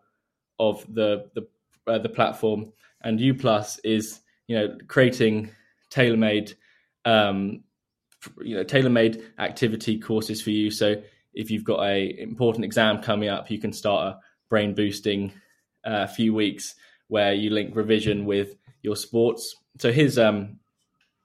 of 0.59 0.85
the 0.93 1.31
the 1.35 1.49
uh, 1.87 1.99
the 1.99 2.09
platform, 2.11 2.71
and 3.01 3.19
U 3.19 3.35
Plus 3.35 3.79
is 3.79 4.21
you 4.47 4.59
know 4.59 4.77
creating 4.89 5.51
tailor 5.89 6.19
made 6.19 6.53
um, 7.07 7.65
you 8.43 8.57
know 8.57 8.63
tailor 8.63 8.91
made 8.91 9.25
activity 9.39 9.99
courses 9.99 10.43
for 10.43 10.51
you. 10.51 10.71
So 10.71 11.03
if 11.33 11.51
you've 11.51 11.65
got 11.65 11.83
a 11.83 12.21
important 12.21 12.67
exam 12.67 13.01
coming 13.01 13.31
up, 13.31 13.51
you 13.51 13.59
can 13.59 13.73
start 13.73 14.07
a 14.07 14.19
brain 14.51 14.75
boosting 14.75 15.33
uh, 15.85 16.07
few 16.07 16.35
weeks 16.35 16.75
where 17.09 17.33
you 17.33 17.51
link 17.51 17.75
revision 17.75 18.25
with 18.25 18.57
your 18.83 18.97
sports. 18.97 19.57
So 19.79 19.93
his 19.93 20.19
um, 20.19 20.59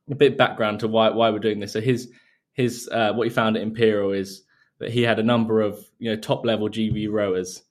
a 0.10 0.16
bit 0.16 0.38
background 0.38 0.80
to 0.82 0.88
why 0.88 1.10
why 1.10 1.30
we're 1.30 1.40
doing 1.40 1.60
this. 1.60 1.74
So 1.74 1.82
his 1.82 2.12
his 2.54 2.90
uh, 2.92 3.14
what 3.14 3.26
he 3.26 3.30
found 3.30 3.58
at 3.58 3.64
Imperial 3.64 4.12
is 4.12 4.44
that 4.80 4.92
he 4.92 5.02
had 5.02 5.20
a 5.20 5.24
number 5.24 5.62
of 5.62 5.80
you 6.00 6.10
know 6.10 6.18
top 6.18 6.46
level 6.46 6.70
GB 6.70 7.12
rowers 7.12 7.64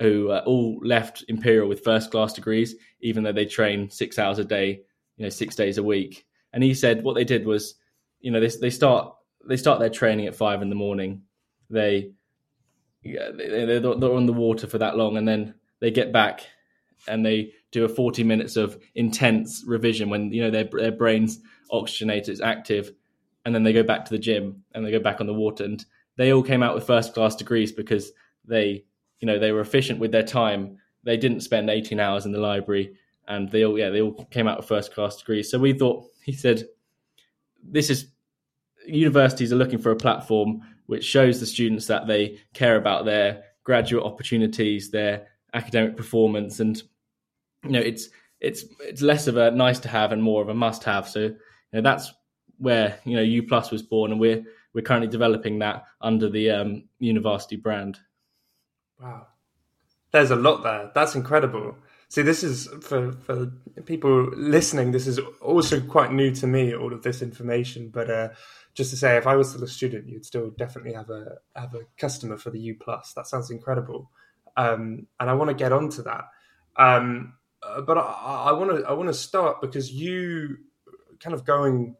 who 0.00 0.30
uh, 0.30 0.42
all 0.46 0.80
left 0.82 1.24
Imperial 1.28 1.68
with 1.68 1.84
first 1.84 2.10
class 2.10 2.32
degrees, 2.32 2.74
even 3.02 3.22
though 3.22 3.32
they 3.32 3.44
train 3.44 3.90
six 3.90 4.18
hours 4.18 4.38
a 4.38 4.44
day, 4.44 4.80
you 5.18 5.24
know, 5.24 5.28
six 5.28 5.54
days 5.54 5.76
a 5.76 5.82
week. 5.82 6.26
And 6.54 6.64
he 6.64 6.72
said 6.72 7.04
what 7.04 7.14
they 7.14 7.24
did 7.24 7.46
was, 7.46 7.74
you 8.20 8.30
know, 8.30 8.40
they 8.40 8.50
they 8.60 8.70
start 8.70 9.14
they 9.46 9.56
start 9.56 9.78
their 9.78 9.90
training 9.90 10.26
at 10.26 10.34
five 10.34 10.62
in 10.62 10.70
the 10.70 10.74
morning. 10.74 11.22
They 11.68 12.12
yeah, 13.02 13.30
they, 13.34 13.78
they're 13.78 13.86
on 13.86 14.26
the 14.26 14.32
water 14.32 14.66
for 14.66 14.78
that 14.78 14.96
long, 14.96 15.16
and 15.16 15.26
then 15.26 15.54
they 15.80 15.90
get 15.90 16.12
back 16.12 16.46
and 17.08 17.24
they 17.24 17.52
do 17.72 17.84
a 17.84 17.88
40 17.88 18.24
minutes 18.24 18.56
of 18.56 18.78
intense 18.94 19.64
revision 19.66 20.10
when 20.10 20.32
you 20.32 20.42
know 20.42 20.50
their 20.50 20.64
their 20.64 20.92
brains 20.92 21.40
oxygenate, 21.72 22.28
it's 22.28 22.40
active, 22.40 22.92
and 23.44 23.54
then 23.54 23.62
they 23.62 23.72
go 23.72 23.82
back 23.82 24.04
to 24.04 24.10
the 24.10 24.18
gym 24.18 24.64
and 24.74 24.84
they 24.84 24.90
go 24.90 25.00
back 25.00 25.20
on 25.20 25.26
the 25.26 25.34
water. 25.34 25.64
And 25.64 25.84
they 26.16 26.32
all 26.32 26.42
came 26.42 26.62
out 26.62 26.74
with 26.74 26.86
first 26.86 27.14
class 27.14 27.36
degrees 27.36 27.72
because 27.72 28.12
they 28.44 28.84
you 29.20 29.26
know 29.26 29.38
they 29.38 29.52
were 29.52 29.60
efficient 29.60 30.00
with 30.00 30.12
their 30.12 30.22
time. 30.22 30.78
They 31.02 31.16
didn't 31.16 31.40
spend 31.40 31.70
18 31.70 31.98
hours 31.98 32.26
in 32.26 32.32
the 32.32 32.40
library, 32.40 32.94
and 33.28 33.50
they 33.50 33.64
all 33.64 33.78
yeah 33.78 33.90
they 33.90 34.02
all 34.02 34.24
came 34.30 34.48
out 34.48 34.58
with 34.58 34.68
first 34.68 34.92
class 34.92 35.16
degrees. 35.16 35.50
So 35.50 35.58
we 35.58 35.72
thought 35.72 36.04
he 36.24 36.32
said, 36.32 36.64
this 37.62 37.90
is 37.90 38.06
universities 38.86 39.52
are 39.52 39.56
looking 39.56 39.78
for 39.78 39.92
a 39.92 39.96
platform 39.96 40.62
which 40.86 41.04
shows 41.04 41.38
the 41.38 41.46
students 41.46 41.86
that 41.86 42.06
they 42.06 42.38
care 42.52 42.76
about 42.76 43.04
their 43.04 43.44
graduate 43.62 44.04
opportunities, 44.04 44.90
their 44.90 45.28
academic 45.54 45.96
performance, 45.96 46.60
and 46.60 46.82
you 47.64 47.70
know 47.70 47.80
it's 47.80 48.08
it's 48.40 48.64
it's 48.80 49.02
less 49.02 49.26
of 49.26 49.36
a 49.36 49.50
nice 49.50 49.78
to 49.80 49.88
have 49.88 50.12
and 50.12 50.22
more 50.22 50.42
of 50.42 50.48
a 50.48 50.54
must 50.54 50.84
have. 50.84 51.08
So 51.08 51.20
you 51.20 51.36
know, 51.72 51.82
that's 51.82 52.12
where 52.58 52.98
you 53.04 53.16
know 53.16 53.22
U 53.22 53.42
Plus 53.42 53.70
was 53.70 53.82
born, 53.82 54.12
and 54.12 54.20
we're 54.20 54.44
we're 54.72 54.82
currently 54.82 55.08
developing 55.08 55.58
that 55.58 55.84
under 56.00 56.28
the 56.28 56.50
um, 56.50 56.84
Univarsity 57.02 57.60
brand. 57.60 57.98
Wow, 59.00 59.26
there's 60.12 60.30
a 60.30 60.36
lot 60.36 60.62
there. 60.62 60.90
That's 60.94 61.14
incredible. 61.14 61.76
See, 62.08 62.22
this 62.22 62.42
is 62.42 62.66
for 62.82 63.12
for 63.12 63.52
people 63.84 64.30
listening. 64.34 64.90
This 64.90 65.06
is 65.06 65.20
also 65.40 65.80
quite 65.80 66.12
new 66.12 66.32
to 66.34 66.46
me. 66.46 66.74
All 66.74 66.92
of 66.92 67.02
this 67.02 67.22
information, 67.22 67.88
but 67.88 68.10
uh, 68.10 68.28
just 68.74 68.90
to 68.90 68.96
say, 68.96 69.16
if 69.16 69.26
I 69.26 69.36
was 69.36 69.50
still 69.50 69.64
a 69.64 69.68
student, 69.68 70.08
you'd 70.08 70.26
still 70.26 70.50
definitely 70.50 70.94
have 70.94 71.10
a 71.10 71.38
have 71.54 71.74
a 71.74 71.86
customer 71.98 72.36
for 72.36 72.50
the 72.50 72.60
U 72.60 72.74
Plus. 72.74 73.12
That 73.14 73.26
sounds 73.28 73.50
incredible, 73.50 74.10
um, 74.56 75.06
and 75.18 75.30
I 75.30 75.34
want 75.34 75.48
to 75.48 75.54
get 75.54 75.72
onto 75.72 76.02
that. 76.02 76.24
Um, 76.76 77.34
uh, 77.62 77.80
but 77.82 77.98
I 77.98 78.52
want 78.52 78.78
to 78.78 78.86
I 78.86 78.92
want 78.92 79.08
to 79.08 79.14
start 79.14 79.60
because 79.60 79.92
you 79.92 80.56
kind 81.20 81.34
of 81.34 81.44
going 81.44 81.96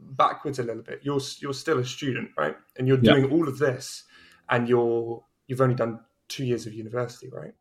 backwards 0.00 0.58
a 0.58 0.62
little 0.62 0.82
bit. 0.82 1.00
You're 1.02 1.20
you're 1.38 1.54
still 1.54 1.78
a 1.78 1.84
student, 1.84 2.30
right? 2.36 2.56
And 2.76 2.88
you're 2.88 2.96
doing 2.96 3.24
yeah. 3.24 3.30
all 3.30 3.48
of 3.48 3.58
this, 3.58 4.04
and 4.48 4.68
you're 4.68 5.22
you've 5.46 5.60
only 5.60 5.74
done 5.74 6.00
two 6.28 6.44
years 6.44 6.66
of 6.66 6.74
university, 6.74 7.28
right? 7.28 7.54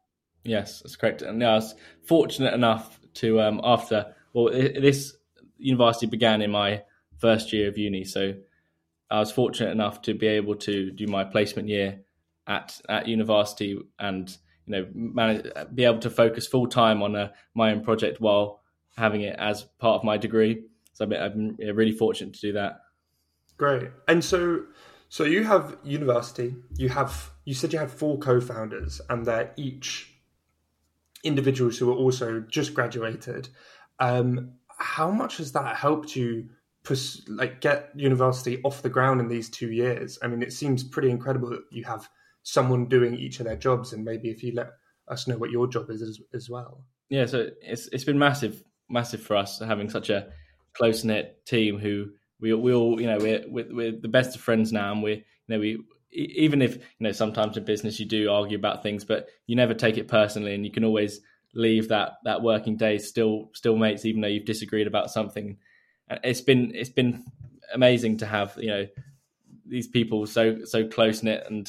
Yes, 0.44 0.82
that's 0.82 0.96
correct. 0.96 1.22
And 1.22 1.44
I 1.44 1.56
was 1.56 1.76
fortunate 2.04 2.54
enough 2.54 3.00
to 3.16 3.42
um, 3.42 3.62
after 3.64 4.16
well, 4.34 4.50
this 4.52 5.16
Univarsity 5.64 6.10
began 6.10 6.42
in 6.42 6.52
my 6.52 6.84
first 7.18 7.54
year 7.54 7.68
of 7.68 7.78
uni, 7.78 8.04
so 8.04 8.34
I 9.10 9.20
was 9.20 9.32
fortunate 9.32 9.72
enough 9.72 10.02
to 10.04 10.14
be 10.14 10.28
able 10.28 10.56
to 10.56 10.92
do 10.92 11.08
my 11.08 11.24
placement 11.24 11.70
year 11.70 12.02
at 12.48 12.80
at 12.90 13.08
university 13.08 13.78
and 14.00 14.38
you 14.66 14.72
know 14.72 14.88
manage, 14.94 15.46
be 15.74 15.84
able 15.84 16.00
to 16.00 16.10
focus 16.10 16.48
full 16.48 16.68
time 16.68 17.04
on 17.04 17.16
a, 17.16 17.20
uh, 17.20 17.30
my 17.54 17.72
own 17.72 17.84
project 17.84 18.22
while 18.22 18.62
having 18.96 19.22
it 19.22 19.36
as 19.40 19.64
part 19.80 19.96
of 19.96 20.04
my 20.04 20.18
degree. 20.18 20.64
So 20.94 21.06
I've 21.06 21.10
been, 21.10 21.22
I've 21.22 21.36
been 21.36 21.76
really 21.76 21.92
fortunate 21.92 22.34
to 22.34 22.42
do 22.42 22.54
that. 22.54 22.80
Great. 23.58 23.90
And 24.08 24.24
so, 24.24 24.64
so 25.10 25.24
you 25.24 25.44
have 25.44 25.78
Univarsity. 25.84 26.60
You 26.76 26.90
have 26.90 27.32
you 27.46 27.54
said 27.54 27.74
you 27.74 27.80
had 27.80 27.92
four 27.92 28.18
co-founders, 28.18 29.02
and 29.10 29.26
they're 29.26 29.54
each 29.58 30.14
individuals 31.24 31.78
who 31.78 31.92
are 31.92 31.96
also 31.96 32.42
just 32.42 32.74
graduated. 32.74 33.50
Um, 34.00 34.54
how 34.78 35.10
much 35.10 35.38
has 35.38 35.52
that 35.54 35.76
helped 35.76 36.16
you? 36.16 36.50
Pers- 36.84 37.26
like 37.28 37.60
get 37.60 37.98
Univarsity 37.98 38.62
off 38.64 38.82
the 38.82 38.90
ground 38.90 39.20
in 39.20 39.28
these 39.28 39.50
two 39.50 39.72
years. 39.72 40.18
I 40.22 40.28
mean, 40.28 40.42
it 40.42 40.54
seems 40.54 40.84
pretty 40.84 41.10
incredible 41.10 41.50
that 41.50 41.64
you 41.70 41.84
have 41.84 42.08
someone 42.48 42.86
doing 42.86 43.14
each 43.14 43.42
of 43.42 43.46
their 43.46 43.58
jobs, 43.58 43.92
and 43.92 44.06
maybe 44.06 44.30
if 44.30 44.42
you 44.42 44.54
let 44.56 44.70
us 45.10 45.28
know 45.28 45.38
what 45.38 45.52
your 45.52 45.68
job 45.68 45.90
is 45.90 46.02
as, 46.02 46.22
as 46.34 46.50
well. 46.50 46.82
Yeah, 47.10 47.26
so 47.26 47.50
it's 47.62 47.88
it's 47.88 48.06
been 48.06 48.18
massive, 48.18 48.64
massive 48.90 49.22
for 49.22 49.36
us 49.36 49.60
having 49.60 49.90
such 49.90 50.10
a 50.10 50.30
close 50.74 51.04
knit 51.04 51.46
team 51.46 51.78
who 51.78 52.08
we 52.40 52.54
we 52.54 52.74
all 52.74 53.02
you 53.02 53.08
know 53.08 53.18
we're, 53.18 53.44
we're, 53.48 53.68
we're 53.70 53.92
the 53.92 54.08
best 54.08 54.34
of 54.36 54.42
friends 54.42 54.72
now, 54.72 54.94
and 54.94 55.04
we 55.04 55.12
you 55.12 55.24
know 55.50 55.60
we 55.60 55.84
even 56.14 56.62
if 56.62 56.78
you 56.78 57.02
know 57.02 57.12
sometimes 57.12 57.58
in 57.58 57.66
business 57.66 58.00
you 58.00 58.06
do 58.06 58.32
argue 58.32 58.58
about 58.58 58.82
things, 58.82 59.04
but 59.04 59.28
you 59.46 59.58
never 59.58 59.74
take 59.74 59.98
it 59.98 60.08
personally, 60.08 60.56
and 60.56 60.66
you 60.66 60.72
can 60.72 60.86
always 60.86 61.20
leave 61.54 61.90
that 61.90 62.14
that 62.24 62.42
working 62.42 62.78
day 62.78 62.98
still 62.98 63.50
still 63.54 63.76
mates, 63.76 64.06
even 64.06 64.22
though 64.22 64.30
you've 64.30 64.46
disagreed 64.46 64.88
about 64.88 65.12
something. 65.12 65.58
And 66.08 66.20
It's 66.24 66.42
been 66.42 66.72
it's 66.74 66.90
been 66.90 67.26
amazing 67.74 68.18
to 68.20 68.26
have 68.26 68.54
you 68.58 68.70
know 68.70 68.88
these 69.66 69.88
people 69.88 70.26
so 70.26 70.64
so 70.64 70.88
close 70.88 71.24
knit 71.24 71.44
and 71.50 71.68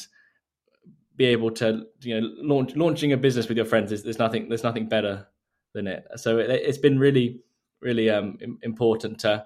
be 1.19 1.25
able 1.25 1.51
to 1.51 1.85
you 1.99 2.19
know 2.19 2.27
launch 2.37 2.75
launching 2.77 3.11
a 3.11 3.17
business 3.17 3.49
with 3.49 3.57
your 3.57 3.65
friends 3.65 3.91
is 3.91 4.03
there's 4.03 4.17
nothing 4.17 4.47
there's 4.47 4.63
nothing 4.63 4.87
better 4.87 5.27
than 5.73 5.85
it. 5.85 6.07
So 6.15 6.39
it, 6.39 6.65
has 6.65 6.77
been 6.77 6.97
really 6.97 7.41
really 7.81 8.09
um, 8.09 8.37
important 8.63 9.19
to 9.19 9.45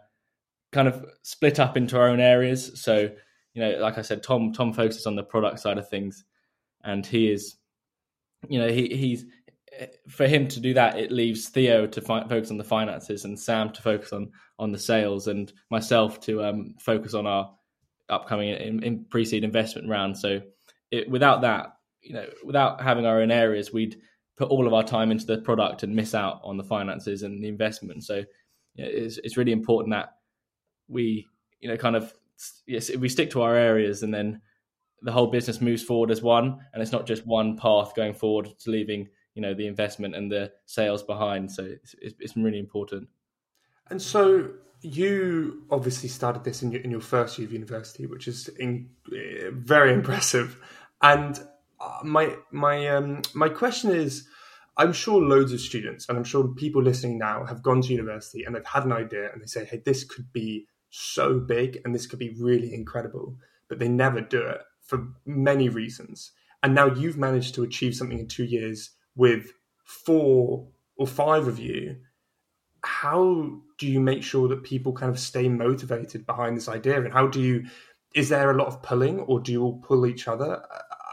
kind 0.72 0.88
of 0.88 1.04
split 1.24 1.60
up 1.60 1.76
into 1.76 1.98
our 2.00 2.08
own 2.08 2.20
areas. 2.20 2.80
So 2.80 3.10
you 3.56 3.62
know, 3.62 3.78
like 3.80 3.98
I 3.98 4.04
said, 4.04 4.22
Tom 4.22 4.54
Tom 4.54 4.72
focuses 4.72 5.08
on 5.08 5.16
the 5.16 5.24
product 5.24 5.60
side 5.60 5.80
of 5.80 5.90
things, 5.90 6.24
and 6.84 7.04
he 7.06 7.32
is, 7.32 7.56
you 8.48 8.60
know, 8.60 8.70
he 8.70 8.88
he's 8.90 9.26
for 10.08 10.28
him 10.28 10.48
to 10.50 10.60
do 10.60 10.76
that. 10.76 11.00
It 11.00 11.12
leaves 11.12 11.50
Theo 11.50 11.88
to 11.88 12.02
fi- 12.02 12.28
focus 12.28 12.52
on 12.52 12.58
the 12.58 12.64
finances, 12.64 13.26
and 13.26 13.40
Sam 13.40 13.72
to 13.72 13.82
focus 13.82 14.14
on 14.14 14.32
on 14.60 14.72
the 14.72 14.80
sales, 14.80 15.28
and 15.28 15.52
myself 15.72 16.20
to 16.22 16.44
um, 16.44 16.76
focus 16.80 17.16
on 17.16 17.26
our 17.26 17.52
upcoming 18.10 18.50
in, 18.50 18.84
in 18.84 19.06
pre-seed 19.06 19.44
investment 19.44 19.90
round. 19.90 20.16
So 20.16 20.42
it, 20.94 21.10
without 21.10 21.42
that, 21.42 21.78
you 22.02 22.14
know, 22.14 22.26
without 22.44 22.82
having 22.82 23.06
our 23.06 23.20
own 23.20 23.32
areas, 23.32 23.74
we'd 23.74 24.00
put 24.38 24.50
all 24.50 24.68
of 24.68 24.74
our 24.74 24.84
time 24.84 25.10
into 25.12 25.26
the 25.26 25.40
product 25.40 25.82
and 25.82 25.96
miss 25.96 26.14
out 26.14 26.40
on 26.44 26.58
the 26.58 26.64
finances 26.64 27.24
and 27.24 27.44
the 27.44 27.48
investment. 27.48 28.04
So 28.04 28.18
you 28.76 28.84
know, 28.84 28.90
it's 28.92 29.18
it's 29.24 29.36
really 29.36 29.52
important 29.52 29.94
that 29.94 30.10
we 30.88 31.26
you 31.60 31.70
know 31.70 31.78
kind 31.78 31.96
of 31.96 32.14
yes, 32.68 32.96
we 32.96 33.10
stick 33.10 33.32
to 33.32 33.42
our 33.42 33.56
areas 33.56 34.04
and 34.04 34.14
then 34.14 34.42
the 35.02 35.12
whole 35.12 35.28
business 35.28 35.60
moves 35.60 35.84
forward 35.84 36.12
as 36.12 36.22
one, 36.22 36.60
and 36.74 36.82
it's 36.82 36.92
not 36.92 37.08
just 37.08 37.26
one 37.26 37.58
path 37.58 37.94
going 37.96 38.14
forward 38.14 38.48
to 38.60 38.70
leaving 38.70 39.10
you 39.34 39.42
know 39.42 39.56
the 39.56 39.66
investment 39.66 40.16
and 40.16 40.32
the 40.32 40.52
sales 40.68 41.02
behind. 41.02 41.52
So 41.52 41.64
it's, 41.64 41.96
it's, 42.00 42.16
it's 42.20 42.38
really 42.38 42.60
important. 42.60 43.10
And 43.90 44.00
so 44.00 44.52
you 44.84 45.64
obviously 45.72 46.10
started 46.10 46.44
this 46.44 46.62
in 46.62 46.72
your, 46.72 46.82
in 46.82 46.92
your 46.92 47.02
first 47.02 47.40
year 47.40 47.48
of 47.48 47.54
university, 47.54 48.06
which 48.06 48.28
is 48.28 48.50
in, 48.60 48.90
very 49.08 49.94
impressive. 50.00 50.58
And 51.04 51.40
uh, 51.80 52.00
my 52.04 52.36
my 52.52 52.88
um, 52.88 53.22
my 53.36 53.50
question 53.50 53.92
is, 53.92 54.28
I'm 54.78 54.94
sure 54.94 55.22
loads 55.22 55.54
of 55.54 55.60
students, 55.60 56.10
and 56.10 56.18
I'm 56.18 56.24
sure 56.24 56.48
people 56.48 56.82
listening 56.82 57.20
now 57.20 57.46
have 57.46 57.62
gone 57.62 57.82
to 57.82 57.94
university 57.94 58.44
and 58.44 58.56
they've 58.56 58.66
had 58.66 58.86
an 58.86 58.94
idea, 58.94 59.32
and 59.32 59.42
they 59.42 59.46
say, 59.48 59.66
"Hey, 59.66 59.84
this 59.86 60.04
could 60.04 60.34
be 60.34 60.68
so 60.96 61.40
big 61.40 61.82
and 61.84 61.94
this 61.94 62.06
could 62.06 62.20
be 62.20 62.36
really 62.40 62.72
incredible, 62.74 63.36
but 63.68 63.80
they 63.80 63.88
never 63.88 64.22
do 64.22 64.42
it 64.42 64.62
for 64.82 65.08
many 65.26 65.68
reasons. 65.68 66.32
And 66.62 66.76
now 66.76 66.86
you've 66.86 67.18
managed 67.18 67.56
to 67.56 67.64
achieve 67.64 67.96
something 67.96 68.20
in 68.20 68.28
two 68.28 68.44
years 68.44 68.92
with 69.16 69.54
four 69.84 70.68
or 70.96 71.08
five 71.08 71.48
of 71.48 71.58
you. 71.58 71.98
How 72.84 73.60
do 73.80 73.88
you 73.88 74.00
make 74.00 74.22
sure 74.22 74.48
that 74.50 74.64
people 74.64 74.94
kind 74.94 75.12
of 75.12 75.20
stay 75.20 75.50
motivated 75.50 76.28
behind 76.28 76.56
this 76.56 76.70
idea? 76.70 77.02
And 77.04 77.12
how 77.12 77.26
do 77.26 77.42
you, 77.42 77.66
is 78.14 78.30
there 78.30 78.52
a 78.52 78.58
lot 78.58 78.68
of 78.68 78.84
pulling 78.84 79.22
or 79.22 79.40
do 79.40 79.52
you 79.52 79.64
all 79.64 79.80
pull 79.80 80.06
each 80.06 80.28
other? 80.28 80.62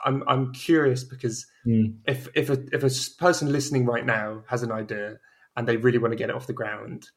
I'm, 0.04 0.24
I'm 0.26 0.52
curious 0.52 1.04
because 1.04 1.46
mm. 1.66 1.94
if, 2.06 2.28
if, 2.34 2.50
a, 2.50 2.58
if 2.72 2.82
a 2.82 2.90
person 3.18 3.52
listening 3.52 3.86
right 3.86 4.04
now 4.04 4.42
has 4.48 4.62
an 4.62 4.72
idea 4.72 5.18
and 5.56 5.66
they 5.66 5.76
really 5.76 5.98
want 5.98 6.12
to 6.12 6.16
get 6.16 6.30
it 6.30 6.36
off 6.36 6.46
the 6.46 6.52
ground, 6.52 7.08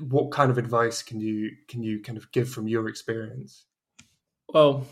what 0.00 0.30
kind 0.30 0.50
of 0.50 0.58
advice 0.58 1.02
can 1.02 1.20
you 1.20 1.50
can 1.68 1.82
you 1.82 2.00
kind 2.00 2.18
of 2.18 2.30
give 2.32 2.48
from 2.48 2.68
your 2.68 2.88
experience? 2.88 3.64
Well, 4.48 4.86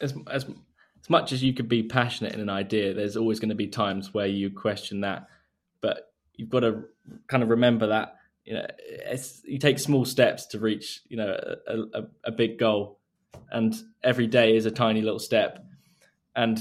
as 0.00 0.14
as 0.30 0.44
as 0.44 1.10
much 1.10 1.32
as 1.32 1.42
you 1.42 1.52
could 1.52 1.68
be 1.68 1.82
passionate 1.82 2.34
in 2.34 2.40
an 2.40 2.50
idea, 2.50 2.94
there's 2.94 3.16
always 3.16 3.40
going 3.40 3.50
to 3.50 3.54
be 3.54 3.68
times 3.68 4.12
where 4.12 4.26
you 4.26 4.50
question 4.50 5.00
that. 5.00 5.28
But 5.80 6.12
you've 6.34 6.48
got 6.48 6.60
to 6.60 6.84
kind 7.28 7.42
of 7.42 7.50
remember 7.50 7.88
that 7.88 8.16
you 8.44 8.54
know 8.54 8.66
you 9.44 9.58
take 9.58 9.78
small 9.78 10.04
steps 10.04 10.46
to 10.46 10.58
reach 10.58 11.02
you 11.08 11.16
know 11.16 11.36
a, 11.66 11.98
a, 11.98 12.06
a 12.24 12.32
big 12.32 12.58
goal, 12.58 12.98
and 13.50 13.74
every 14.02 14.26
day 14.26 14.56
is 14.56 14.66
a 14.66 14.70
tiny 14.70 15.02
little 15.02 15.18
step. 15.18 15.64
And 16.36 16.58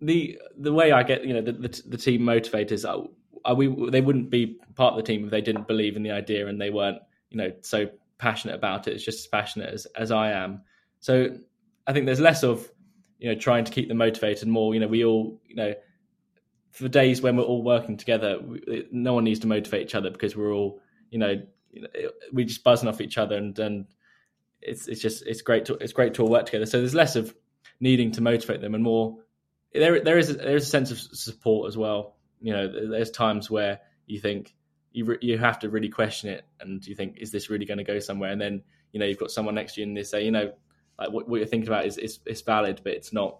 the 0.00 0.38
the 0.58 0.72
way 0.72 0.92
I 0.92 1.02
get 1.02 1.24
you 1.24 1.32
know 1.32 1.40
the 1.40 1.52
the, 1.52 1.82
the 1.86 1.96
team 1.96 2.22
motivators 2.22 2.84
uh, 2.84 3.54
we 3.54 3.68
they 3.90 4.00
wouldn't 4.00 4.30
be 4.30 4.58
part 4.74 4.92
of 4.92 4.96
the 4.96 5.02
team 5.02 5.24
if 5.24 5.30
they 5.30 5.40
didn't 5.40 5.66
believe 5.66 5.96
in 5.96 6.02
the 6.02 6.10
idea 6.10 6.46
and 6.46 6.60
they 6.60 6.70
weren't 6.70 6.98
you 7.30 7.38
know 7.38 7.52
so 7.62 7.88
passionate 8.18 8.54
about 8.54 8.88
it. 8.88 8.94
It's 8.94 9.04
just 9.04 9.20
as 9.20 9.26
passionate 9.26 9.72
as 9.72 9.86
as 9.96 10.10
I 10.10 10.32
am. 10.32 10.62
So 11.00 11.36
I 11.86 11.92
think 11.92 12.06
there's 12.06 12.20
less 12.20 12.42
of 12.42 12.70
you 13.18 13.28
know 13.28 13.38
trying 13.38 13.64
to 13.64 13.72
keep 13.72 13.88
them 13.88 13.98
motivated, 13.98 14.48
more 14.48 14.74
you 14.74 14.80
know 14.80 14.88
we 14.88 15.04
all 15.04 15.40
you 15.46 15.56
know 15.56 15.74
for 16.72 16.88
days 16.88 17.22
when 17.22 17.36
we're 17.36 17.44
all 17.44 17.62
working 17.62 17.96
together, 17.96 18.40
we, 18.40 18.88
no 18.90 19.14
one 19.14 19.22
needs 19.22 19.38
to 19.38 19.46
motivate 19.46 19.82
each 19.82 19.94
other 19.94 20.10
because 20.10 20.36
we're 20.36 20.52
all 20.52 20.80
you 21.10 21.18
know 21.18 21.40
we 22.32 22.44
just 22.44 22.64
buzzing 22.64 22.88
off 22.88 23.00
each 23.00 23.18
other 23.18 23.36
and 23.36 23.58
and 23.58 23.86
it's 24.60 24.88
it's 24.88 25.00
just 25.00 25.24
it's 25.26 25.42
great 25.42 25.64
to 25.66 25.74
it's 25.74 25.92
great 25.92 26.14
to 26.14 26.22
all 26.22 26.28
work 26.28 26.46
together. 26.46 26.66
So 26.66 26.78
there's 26.78 26.94
less 26.94 27.16
of 27.16 27.34
needing 27.88 28.10
to 28.10 28.20
motivate 28.20 28.60
them 28.60 28.74
and 28.74 28.82
more 28.82 29.06
there 29.72 30.02
there 30.02 30.18
is 30.18 30.30
a, 30.30 30.34
there 30.34 30.56
is 30.56 30.66
a 30.66 30.70
sense 30.76 30.90
of 30.90 30.98
support 30.98 31.68
as 31.68 31.76
well 31.76 32.14
you 32.44 32.52
know, 32.52 32.68
there's 32.90 33.10
times 33.10 33.50
where 33.50 33.80
you 34.06 34.20
think 34.20 34.54
you 34.92 35.06
re- 35.06 35.18
you 35.22 35.38
have 35.38 35.58
to 35.60 35.70
really 35.70 35.88
question 35.88 36.28
it, 36.28 36.44
and 36.60 36.86
you 36.86 36.94
think, 36.94 37.16
is 37.16 37.30
this 37.30 37.48
really 37.48 37.64
going 37.64 37.78
to 37.78 37.84
go 37.84 37.98
somewhere? 37.98 38.30
And 38.30 38.40
then 38.40 38.62
you 38.92 39.00
know, 39.00 39.06
you've 39.06 39.18
got 39.18 39.30
someone 39.30 39.54
next 39.54 39.74
to 39.74 39.80
you, 39.80 39.86
and 39.86 39.96
they 39.96 40.02
say, 40.02 40.26
you 40.26 40.30
know, 40.30 40.52
like 40.98 41.10
what, 41.10 41.26
what 41.26 41.38
you're 41.38 41.46
thinking 41.46 41.68
about 41.68 41.86
is, 41.86 41.96
is 41.96 42.18
is 42.26 42.42
valid, 42.42 42.82
but 42.84 42.92
it's 42.92 43.14
not 43.14 43.38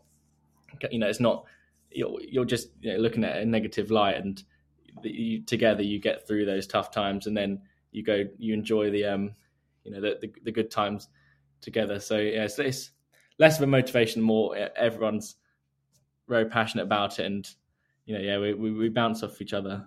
you 0.90 0.98
know 0.98 1.06
it's 1.06 1.20
not 1.20 1.44
you're 1.90 2.18
you're 2.22 2.46
just 2.46 2.70
you 2.80 2.94
know, 2.94 2.98
looking 2.98 3.24
at 3.24 3.36
a 3.36 3.44
negative 3.44 3.90
light, 3.90 4.16
and 4.16 4.42
you, 5.02 5.42
together 5.42 5.82
you 5.82 6.00
get 6.00 6.26
through 6.26 6.46
those 6.46 6.66
tough 6.66 6.90
times, 6.90 7.26
and 7.26 7.36
then 7.36 7.60
you 7.92 8.02
go 8.02 8.24
you 8.38 8.54
enjoy 8.54 8.90
the 8.90 9.04
um 9.04 9.34
you 9.84 9.92
know 9.92 10.00
the 10.00 10.18
the, 10.22 10.32
the 10.44 10.52
good 10.52 10.70
times 10.70 11.08
together. 11.60 12.00
So 12.00 12.16
yeah, 12.16 12.44
it's, 12.44 12.58
it's 12.58 12.90
less 13.38 13.58
of 13.58 13.62
a 13.62 13.66
motivation, 13.66 14.22
more 14.22 14.56
everyone's 14.76 15.36
very 16.28 16.46
passionate 16.46 16.84
about 16.84 17.18
it, 17.18 17.26
and 17.26 17.48
you 18.06 18.14
know 18.14 18.20
yeah 18.20 18.38
we 18.38 18.54
we, 18.54 18.72
we 18.72 18.88
bounce 18.88 19.22
off 19.22 19.40
each 19.40 19.52
other. 19.52 19.86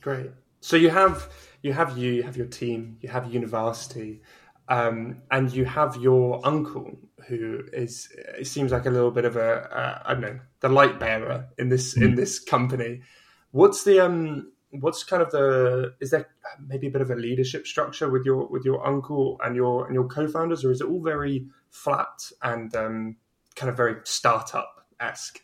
Great. 0.00 0.30
So 0.60 0.76
you 0.76 0.90
have 0.90 1.30
you 1.62 1.72
have 1.72 1.96
you, 1.96 2.12
you 2.12 2.22
have 2.22 2.36
your 2.36 2.46
team, 2.46 2.98
you 3.00 3.08
have 3.08 3.24
Univarsity, 3.24 4.20
um, 4.68 5.22
and 5.30 5.52
you 5.52 5.64
have 5.64 5.96
your 5.96 6.40
uncle 6.46 6.98
who 7.28 7.62
is 7.72 8.08
it 8.38 8.46
seems 8.46 8.72
like 8.72 8.86
a 8.86 8.90
little 8.90 9.10
bit 9.10 9.24
of 9.24 9.36
a 9.36 9.74
uh, 9.74 10.02
I 10.04 10.14
don't 10.14 10.22
know 10.22 10.40
the 10.60 10.68
light 10.68 11.00
bearer 11.00 11.48
in 11.58 11.68
this 11.68 11.96
mm. 11.96 12.04
in 12.04 12.14
this 12.14 12.38
company. 12.38 13.02
What's 13.50 13.84
the 13.84 14.00
um 14.00 14.52
what's 14.80 15.04
kind 15.04 15.22
of 15.22 15.30
the 15.30 15.94
is 16.00 16.10
there 16.10 16.28
maybe 16.66 16.86
a 16.86 16.90
bit 16.90 17.00
of 17.00 17.10
a 17.10 17.14
leadership 17.14 17.66
structure 17.66 18.10
with 18.10 18.24
your 18.24 18.46
with 18.46 18.64
your 18.64 18.86
uncle 18.86 19.40
and 19.44 19.56
your 19.56 19.86
and 19.86 19.94
your 19.94 20.06
co-founders 20.06 20.64
or 20.64 20.70
is 20.70 20.80
it 20.80 20.88
all 20.88 21.02
very 21.02 21.46
flat 21.70 22.30
and 22.42 22.74
um, 22.76 23.16
kind 23.56 23.70
of 23.70 23.76
very 23.76 23.96
startup 24.04 24.86
esque? 25.00 25.40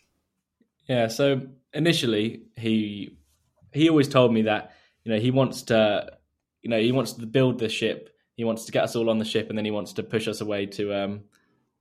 Yeah. 0.87 1.07
So 1.07 1.41
initially, 1.73 2.43
he 2.57 3.17
he 3.73 3.89
always 3.89 4.07
told 4.07 4.33
me 4.33 4.43
that 4.43 4.73
you 5.03 5.11
know 5.11 5.19
he 5.19 5.31
wants 5.31 5.63
to 5.63 6.11
you 6.61 6.69
know 6.69 6.79
he 6.79 6.91
wants 6.91 7.13
to 7.13 7.25
build 7.25 7.59
the 7.59 7.69
ship. 7.69 8.09
He 8.35 8.43
wants 8.43 8.65
to 8.65 8.71
get 8.71 8.83
us 8.83 8.95
all 8.95 9.09
on 9.09 9.19
the 9.19 9.25
ship, 9.25 9.49
and 9.49 9.57
then 9.57 9.65
he 9.65 9.71
wants 9.71 9.93
to 9.93 10.03
push 10.03 10.27
us 10.27 10.41
away 10.41 10.65
to 10.67 10.93
um, 10.93 11.21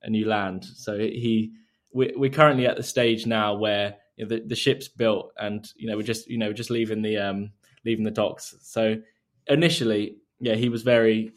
a 0.02 0.10
new 0.10 0.26
land. 0.26 0.64
So 0.64 0.98
he 0.98 1.52
we, 1.92 2.12
we're 2.16 2.30
currently 2.30 2.66
at 2.66 2.76
the 2.76 2.82
stage 2.82 3.26
now 3.26 3.54
where 3.54 3.96
you 4.16 4.24
know, 4.24 4.28
the, 4.28 4.42
the 4.46 4.56
ship's 4.56 4.88
built, 4.88 5.32
and 5.36 5.66
you 5.76 5.88
know 5.88 5.96
we're 5.96 6.02
just 6.02 6.28
you 6.28 6.38
know 6.38 6.52
just 6.52 6.70
leaving 6.70 7.02
the 7.02 7.16
um, 7.18 7.50
leaving 7.84 8.04
the 8.04 8.10
docks. 8.10 8.54
So 8.62 8.96
initially, 9.46 10.16
yeah, 10.40 10.54
he 10.54 10.68
was 10.68 10.82
very. 10.82 11.32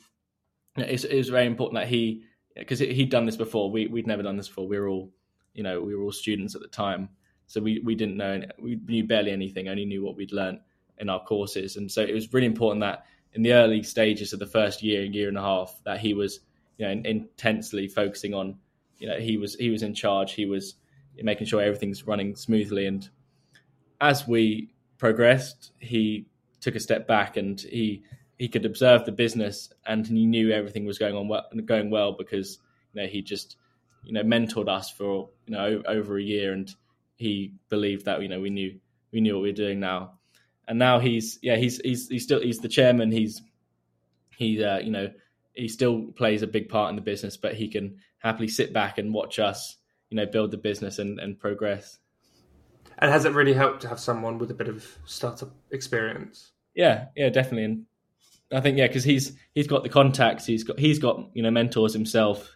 It 0.75 1.13
was 1.13 1.29
very 1.29 1.45
important 1.45 1.79
that 1.79 1.87
he 1.87 2.23
because 2.55 2.79
he'd 2.79 3.11
done 3.11 3.25
this 3.25 3.37
before. 3.37 3.71
We 3.71 3.87
we'd 3.87 4.07
never 4.07 4.23
done 4.23 4.37
this 4.37 4.47
before. 4.47 4.67
We 4.67 4.79
were 4.79 4.87
all, 4.87 5.11
you 5.53 5.63
know, 5.63 5.81
we 5.81 5.95
were 5.95 6.03
all 6.03 6.11
students 6.11 6.55
at 6.55 6.61
the 6.61 6.67
time, 6.67 7.09
so 7.45 7.61
we 7.61 7.79
we 7.83 7.93
didn't 7.93 8.17
know 8.17 8.41
we 8.59 8.79
knew 8.87 9.05
barely 9.05 9.31
anything. 9.31 9.67
Only 9.67 9.85
knew 9.85 10.03
what 10.03 10.15
we'd 10.15 10.31
learned 10.31 10.61
in 10.97 11.09
our 11.09 11.23
courses, 11.23 11.75
and 11.75 11.91
so 11.91 12.01
it 12.01 12.13
was 12.13 12.33
really 12.33 12.47
important 12.47 12.81
that 12.81 13.05
in 13.33 13.41
the 13.41 13.53
early 13.53 13.83
stages 13.83 14.33
of 14.33 14.39
the 14.39 14.45
first 14.45 14.83
year, 14.83 15.03
year 15.03 15.27
and 15.27 15.37
a 15.37 15.41
half, 15.41 15.79
that 15.85 15.99
he 15.99 16.13
was, 16.13 16.39
you 16.77 16.85
know, 16.85 17.01
intensely 17.03 17.87
focusing 17.87 18.33
on, 18.33 18.57
you 18.97 19.07
know, 19.07 19.19
he 19.19 19.37
was 19.37 19.55
he 19.55 19.69
was 19.69 19.83
in 19.83 19.93
charge. 19.93 20.33
He 20.33 20.45
was 20.45 20.75
making 21.21 21.47
sure 21.47 21.61
everything's 21.61 22.05
running 22.07 22.35
smoothly, 22.35 22.85
and 22.85 23.09
as 24.01 24.27
we 24.27 24.73
progressed, 24.97 25.71
he 25.79 26.27
took 26.59 26.75
a 26.75 26.79
step 26.79 27.07
back 27.07 27.37
and 27.37 27.59
he 27.61 28.03
he 28.37 28.47
could 28.47 28.65
observe 28.65 29.05
the 29.05 29.11
business 29.11 29.71
and 29.85 30.07
he 30.07 30.25
knew 30.25 30.51
everything 30.51 30.85
was 30.85 30.97
going 30.97 31.15
on 31.15 31.27
well, 31.27 31.45
going 31.65 31.89
well 31.89 32.13
because 32.13 32.59
you 32.93 33.01
know 33.01 33.07
he 33.07 33.21
just 33.21 33.57
you 34.03 34.13
know 34.13 34.23
mentored 34.23 34.67
us 34.67 34.89
for 34.89 35.29
you 35.45 35.53
know 35.53 35.81
over 35.87 36.17
a 36.17 36.23
year 36.23 36.53
and 36.53 36.73
he 37.15 37.53
believed 37.69 38.05
that 38.05 38.21
you 38.21 38.27
know 38.27 38.39
we 38.39 38.49
knew 38.49 38.79
we 39.11 39.21
knew 39.21 39.35
what 39.35 39.43
we 39.43 39.49
were 39.49 39.55
doing 39.55 39.79
now. 39.79 40.13
And 40.67 40.79
now 40.79 40.99
he's 40.99 41.39
yeah 41.41 41.57
he's 41.57 41.77
he's 41.77 42.07
he's 42.07 42.23
still 42.23 42.41
he's 42.41 42.59
the 42.59 42.69
chairman. 42.69 43.11
He's 43.11 43.41
he 44.37 44.63
uh, 44.63 44.79
you 44.79 44.91
know 44.91 45.11
he 45.53 45.67
still 45.67 46.07
plays 46.13 46.41
a 46.41 46.47
big 46.47 46.67
part 46.67 46.89
in 46.89 46.95
the 46.95 47.01
business 47.01 47.37
but 47.37 47.53
he 47.53 47.67
can 47.67 47.97
happily 48.17 48.47
sit 48.47 48.73
back 48.73 48.97
and 48.97 49.13
watch 49.13 49.37
us 49.37 49.77
you 50.13 50.17
know 50.17 50.25
build 50.25 50.51
the 50.51 50.57
business 50.57 50.99
and, 50.99 51.19
and 51.19 51.39
progress 51.39 51.99
and 52.99 53.11
has 53.11 53.25
it 53.25 53.33
really 53.33 53.53
helped 53.53 53.81
to 53.81 53.87
have 53.87 53.99
someone 53.99 54.37
with 54.37 54.51
a 54.51 54.53
bit 54.53 54.67
of 54.67 54.85
startup 55.05 55.51
experience 55.71 56.51
yeah 56.75 57.05
yeah 57.15 57.29
definitely 57.29 57.63
and 57.63 57.85
I 58.53 58.61
think 58.61 58.77
yeah, 58.77 58.87
because 58.87 59.03
he's 59.03 59.33
he's 59.53 59.67
got 59.67 59.83
the 59.83 59.89
contacts. 59.89 60.45
He's 60.45 60.63
got 60.63 60.79
he's 60.79 60.99
got 60.99 61.29
you 61.33 61.41
know 61.41 61.51
mentors 61.51 61.93
himself. 61.93 62.55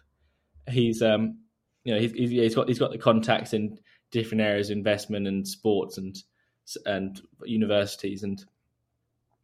He's 0.68 1.02
um 1.02 1.38
you 1.84 1.94
know 1.94 2.00
he's 2.00 2.12
he's 2.12 2.54
got 2.54 2.68
he's 2.68 2.78
got 2.78 2.92
the 2.92 2.98
contacts 2.98 3.52
in 3.52 3.78
different 4.10 4.42
areas, 4.42 4.70
investment 4.70 5.26
and 5.26 5.46
sports 5.46 5.98
and 5.98 6.16
and 6.86 7.20
universities, 7.44 8.22
and 8.22 8.44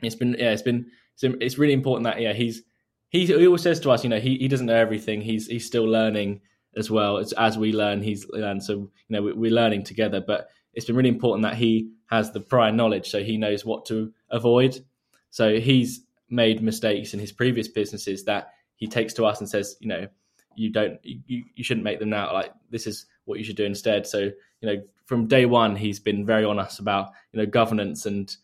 it's 0.03 0.15
been 0.15 0.37
yeah 0.39 0.51
it's 0.51 0.63
been 0.63 0.87
it's 1.23 1.59
really 1.59 1.73
important 1.73 2.05
that 2.05 2.21
yeah 2.21 2.33
he's 2.33 2.63
he 3.09 3.27
he 3.27 3.47
always 3.47 3.63
says 3.63 3.81
to 3.81 3.91
us 3.91 4.05
you 4.05 4.11
know 4.11 4.21
he 4.21 4.37
he 4.37 4.49
doesn't 4.49 4.67
know 4.67 4.77
everything. 4.77 5.21
He's 5.21 5.47
he's 5.47 5.67
still 5.67 5.85
learning 5.85 6.41
as 6.77 6.91
well. 6.91 7.19
It's 7.19 7.33
as 7.33 7.57
we 7.59 7.73
learn, 7.73 8.03
he's 8.03 8.29
learned. 8.29 8.63
So 8.63 8.73
you 8.75 8.91
know 9.09 9.23
we're 9.23 9.53
learning 9.53 9.85
together, 9.85 10.21
but 10.21 10.49
it's 10.75 10.87
been 10.87 10.97
really 10.97 11.09
important 11.09 11.43
that 11.43 11.57
he 11.57 11.91
has 12.07 12.33
the 12.33 12.41
prior 12.41 12.73
knowledge, 12.73 13.11
so 13.11 13.23
he 13.23 13.37
knows 13.37 13.65
what 13.65 13.87
to 13.87 14.13
avoid. 14.31 14.85
So 15.31 15.59
he's 15.59 16.05
made 16.29 16.63
mistakes 16.63 17.15
in 17.15 17.21
his 17.21 17.33
previous 17.33 17.69
businesses 17.69 18.25
that 18.25 18.51
he 18.77 18.87
takes 18.87 19.15
to 19.15 19.25
us 19.25 19.41
and 19.41 19.49
says, 19.49 19.77
you 19.81 19.89
know, 19.89 20.09
you 20.57 20.71
don't, 20.71 20.99
you, 21.03 21.45
you 21.55 21.65
shouldn't 21.65 21.85
make 21.85 21.99
them 21.99 22.11
now. 22.11 22.33
Like 22.33 22.53
this 22.71 22.87
is 22.87 23.07
what 23.25 23.39
you 23.39 23.45
should 23.45 23.57
do 23.57 23.65
instead. 23.65 24.07
So, 24.07 24.19
you 24.19 24.69
know, 24.69 24.83
from 25.07 25.27
day 25.27 25.47
one, 25.47 25.77
he's 25.77 26.01
been 26.01 26.25
very 26.25 26.45
on 26.45 26.59
us 26.59 26.79
about, 26.79 27.11
you 27.33 27.41
know, 27.41 27.47
governance 27.47 28.07
and 28.07 28.35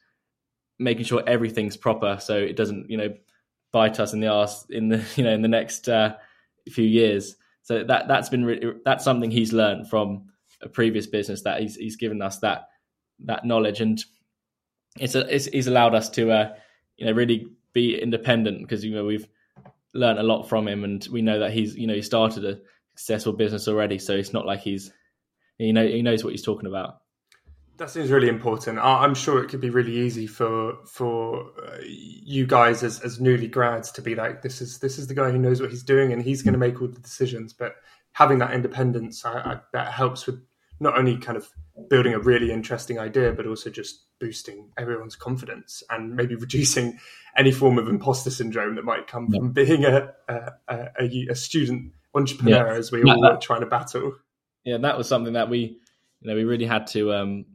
making 0.78 1.04
sure 1.04 1.22
everything's 1.26 1.76
proper. 1.76 2.18
So 2.20 2.36
it 2.36 2.56
doesn't, 2.56 2.90
you 2.90 2.96
know, 2.96 3.14
bite 3.72 4.00
us 4.00 4.12
in 4.12 4.20
the 4.20 4.28
ass 4.28 4.66
in 4.70 4.88
the, 4.88 5.04
you 5.16 5.24
know, 5.24 5.32
in 5.32 5.42
the 5.42 5.48
next 5.48 5.88
uh, 5.88 6.16
few 6.68 6.84
years. 6.84 7.36
So 7.62 7.84
that, 7.84 8.08
that's 8.08 8.28
been, 8.28 8.80
that's 8.84 9.04
something 9.04 9.30
he's 9.30 9.52
learned 9.52 9.88
from 9.88 10.30
a 10.62 10.68
previous 10.68 11.06
business 11.06 11.42
that 11.42 11.60
he's, 11.60 11.76
he's 11.76 11.96
given 11.96 12.20
us 12.22 12.38
that, 12.38 12.68
that 13.24 13.44
knowledge. 13.44 13.80
And 13.80 14.02
it's, 14.98 15.14
a, 15.14 15.34
it's, 15.34 15.46
he's 15.46 15.66
allowed 15.66 15.94
us 15.94 16.10
to, 16.10 16.30
uh, 16.30 16.54
you 16.96 17.06
know, 17.06 17.12
really 17.12 17.46
be 17.72 18.00
independent 18.00 18.60
because 18.60 18.84
you 18.84 18.94
know 18.94 19.04
we've 19.04 19.26
learned 19.94 20.18
a 20.18 20.24
lot 20.24 20.48
from 20.48 20.68
him, 20.68 20.84
and 20.84 21.06
we 21.10 21.22
know 21.22 21.38
that 21.38 21.52
he's 21.52 21.76
you 21.76 21.86
know 21.86 21.94
he 21.94 22.02
started 22.02 22.44
a 22.44 22.58
successful 22.96 23.32
business 23.32 23.68
already, 23.68 23.98
so 23.98 24.14
it's 24.14 24.32
not 24.32 24.46
like 24.46 24.60
he's 24.60 24.92
you 25.58 25.72
know 25.72 25.86
he 25.86 26.02
knows 26.02 26.24
what 26.24 26.32
he's 26.32 26.44
talking 26.44 26.68
about. 26.68 26.99
That 27.80 27.88
seems 27.88 28.10
really 28.10 28.28
important. 28.28 28.78
I'm 28.78 29.14
sure 29.14 29.42
it 29.42 29.48
could 29.48 29.62
be 29.62 29.70
really 29.70 30.00
easy 30.00 30.26
for 30.26 30.76
for 30.84 31.46
uh, 31.66 31.78
you 31.82 32.46
guys 32.46 32.82
as, 32.82 33.00
as 33.00 33.18
newly 33.18 33.48
grads 33.48 33.90
to 33.92 34.02
be 34.02 34.14
like, 34.14 34.42
this 34.42 34.60
is 34.60 34.80
this 34.80 34.98
is 34.98 35.06
the 35.06 35.14
guy 35.14 35.30
who 35.30 35.38
knows 35.38 35.62
what 35.62 35.70
he's 35.70 35.82
doing, 35.82 36.12
and 36.12 36.22
he's 36.22 36.42
going 36.42 36.52
to 36.52 36.58
make 36.58 36.82
all 36.82 36.88
the 36.88 37.00
decisions. 37.00 37.54
But 37.54 37.76
having 38.12 38.36
that 38.40 38.52
independence, 38.52 39.24
I, 39.24 39.32
I, 39.32 39.60
that 39.72 39.92
helps 39.94 40.26
with 40.26 40.44
not 40.78 40.98
only 40.98 41.16
kind 41.16 41.38
of 41.38 41.48
building 41.88 42.12
a 42.12 42.18
really 42.18 42.52
interesting 42.52 42.98
idea, 42.98 43.32
but 43.32 43.46
also 43.46 43.70
just 43.70 44.04
boosting 44.18 44.68
everyone's 44.76 45.16
confidence 45.16 45.82
and 45.88 46.14
maybe 46.14 46.34
reducing 46.36 46.98
any 47.34 47.50
form 47.50 47.78
of 47.78 47.88
imposter 47.88 48.28
syndrome 48.28 48.74
that 48.74 48.84
might 48.84 49.06
come 49.06 49.28
yeah. 49.30 49.38
from 49.38 49.52
being 49.52 49.86
a 49.86 50.12
a, 50.28 50.52
a, 50.68 51.26
a 51.30 51.34
student 51.34 51.92
entrepreneur 52.14 52.74
yeah. 52.74 52.78
as 52.78 52.92
we 52.92 53.02
all 53.04 53.22
that, 53.22 53.32
were 53.36 53.40
trying 53.40 53.60
to 53.60 53.66
battle. 53.66 54.12
Yeah, 54.64 54.76
that 54.76 54.98
was 54.98 55.08
something 55.08 55.32
that 55.32 55.48
we, 55.48 55.78
you 56.20 56.28
know, 56.28 56.34
we 56.34 56.44
really 56.44 56.66
had 56.66 56.86
to 56.88 57.14
um, 57.14 57.46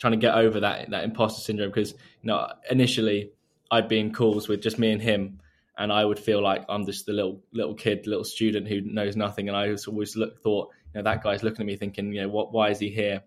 trying 0.00 0.12
to 0.12 0.16
get 0.16 0.34
over 0.34 0.58
that 0.60 0.90
that 0.90 1.04
imposter 1.04 1.42
syndrome 1.42 1.70
because 1.70 1.92
you 1.92 2.24
know 2.24 2.48
initially 2.70 3.30
I'd 3.70 3.88
be 3.88 4.00
in 4.00 4.12
calls 4.12 4.48
with 4.48 4.62
just 4.62 4.78
me 4.78 4.90
and 4.90 5.00
him, 5.00 5.38
and 5.78 5.92
I 5.92 6.04
would 6.04 6.18
feel 6.18 6.42
like 6.42 6.64
I'm 6.68 6.84
just 6.84 7.06
the 7.06 7.12
little 7.12 7.40
little 7.52 7.74
kid, 7.74 8.06
little 8.06 8.24
student 8.24 8.66
who 8.66 8.80
knows 8.80 9.14
nothing, 9.14 9.48
and 9.48 9.56
I 9.56 9.74
always 9.86 10.16
look, 10.16 10.42
thought, 10.42 10.70
you 10.92 10.98
know, 10.98 11.04
that 11.04 11.22
guy's 11.22 11.44
looking 11.44 11.60
at 11.60 11.66
me 11.66 11.76
thinking, 11.76 12.12
you 12.12 12.22
know, 12.22 12.28
what, 12.28 12.52
why 12.52 12.70
is 12.70 12.80
he 12.80 12.88
here? 12.88 13.22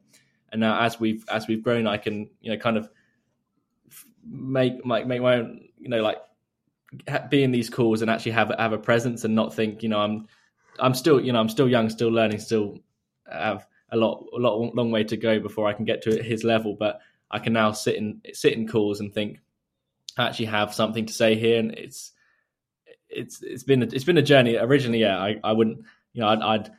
And 0.52 0.60
now 0.60 0.82
as 0.82 1.00
we've 1.00 1.24
as 1.30 1.48
we've 1.48 1.64
grown, 1.64 1.88
I 1.88 1.98
can 1.98 2.30
you 2.42 2.52
know 2.52 2.58
kind 2.58 2.78
of 2.78 2.90
make 4.26 4.86
make 4.86 5.08
make 5.08 5.22
my 5.22 5.36
own 5.36 5.62
you 5.80 5.90
know 5.90 6.02
like 6.02 6.18
be 7.30 7.44
in 7.44 7.52
these 7.52 7.70
calls 7.70 8.02
and 8.02 8.12
actually 8.12 8.34
have 8.34 8.52
have 8.58 8.74
a 8.74 8.78
presence 8.78 9.24
and 9.24 9.34
not 9.34 9.54
think 9.54 9.82
you 9.82 9.90
know 9.90 10.00
I'm 10.00 10.28
I'm 10.80 10.94
still 10.94 11.20
you 11.20 11.32
know 11.32 11.40
I'm 11.40 11.50
still 11.50 11.68
young, 11.68 11.90
still 11.90 12.10
learning, 12.10 12.40
still 12.40 12.80
have 13.32 13.66
a 13.94 13.98
lot 13.98 14.26
a 14.36 14.40
lot 14.40 14.76
long 14.76 14.92
way 14.92 15.04
to 15.06 15.16
go 15.16 15.40
before 15.40 15.68
I 15.68 15.74
can 15.74 15.86
get 15.86 16.02
to 16.04 16.22
his 16.22 16.44
level. 16.44 16.76
But 16.78 17.00
I 17.32 17.40
can 17.40 17.54
now 17.54 17.72
sit 17.72 17.96
in 17.96 18.22
sit 18.34 18.54
in 18.54 18.68
calls 18.68 19.00
and 19.00 19.14
think 19.14 19.40
I 20.18 20.28
actually 20.28 20.48
have 20.48 20.74
something 20.74 21.06
to 21.06 21.14
say 21.14 21.36
here, 21.36 21.60
and 21.60 21.72
it's 21.72 22.12
it's 23.10 23.42
it's 23.42 23.64
been 23.64 23.84
a, 23.84 23.86
it's 23.86 24.04
been 24.04 24.18
a 24.18 24.24
journey. 24.24 24.58
Originally, 24.58 25.00
yeah, 25.00 25.18
I, 25.18 25.40
I 25.44 25.54
wouldn't 25.54 25.80
you 26.14 26.22
know 26.22 26.28
I'd, 26.28 26.42
I'd 26.42 26.72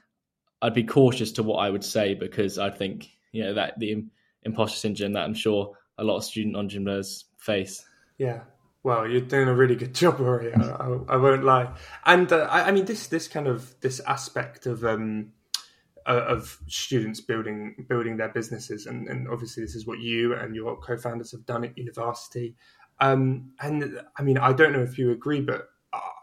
I'd 0.60 0.74
be 0.74 0.84
cautious 0.84 1.32
to 1.32 1.42
what 1.42 1.56
I 1.56 1.70
would 1.70 1.84
say 1.84 2.14
because 2.14 2.58
I 2.58 2.70
think 2.70 3.08
you 3.32 3.44
know 3.44 3.54
that 3.54 3.78
the 3.78 4.04
imposter 4.42 4.78
syndrome 4.78 5.12
that 5.12 5.24
I'm 5.24 5.34
sure 5.34 5.72
a 5.96 6.04
lot 6.04 6.16
of 6.16 6.24
student 6.24 6.56
entrepreneurs 6.56 7.26
face. 7.38 7.84
Yeah, 8.18 8.40
well, 8.84 9.08
you're 9.08 9.22
doing 9.22 9.48
a 9.48 9.54
really 9.54 9.76
good 9.76 9.94
job, 10.02 10.20
Rory. 10.20 10.54
I, 10.54 10.98
I, 11.08 11.16
won't 11.16 11.44
lie. 11.44 11.74
And 12.04 12.32
uh, 12.32 12.46
I, 12.50 12.68
I, 12.68 12.70
mean, 12.70 12.84
this 12.84 13.06
this 13.08 13.28
kind 13.28 13.48
of 13.48 13.74
this 13.80 14.00
aspect 14.00 14.66
of 14.66 14.84
um, 14.84 15.32
of 16.12 16.58
students 16.68 17.20
building 17.20 17.86
building 17.88 18.16
their 18.16 18.28
businesses, 18.28 18.86
and, 18.86 19.08
and 19.08 19.28
obviously 19.28 19.62
this 19.62 19.74
is 19.74 19.86
what 19.86 20.00
you 20.00 20.34
and 20.34 20.54
your 20.54 20.76
co-founders 20.76 21.32
have 21.32 21.46
done 21.46 21.64
at 21.64 21.76
university. 21.78 22.56
Um, 23.00 23.52
and 23.60 24.00
I 24.16 24.22
mean, 24.22 24.38
I 24.38 24.52
don't 24.52 24.72
know 24.72 24.82
if 24.82 24.98
you 24.98 25.10
agree, 25.10 25.40
but 25.40 25.68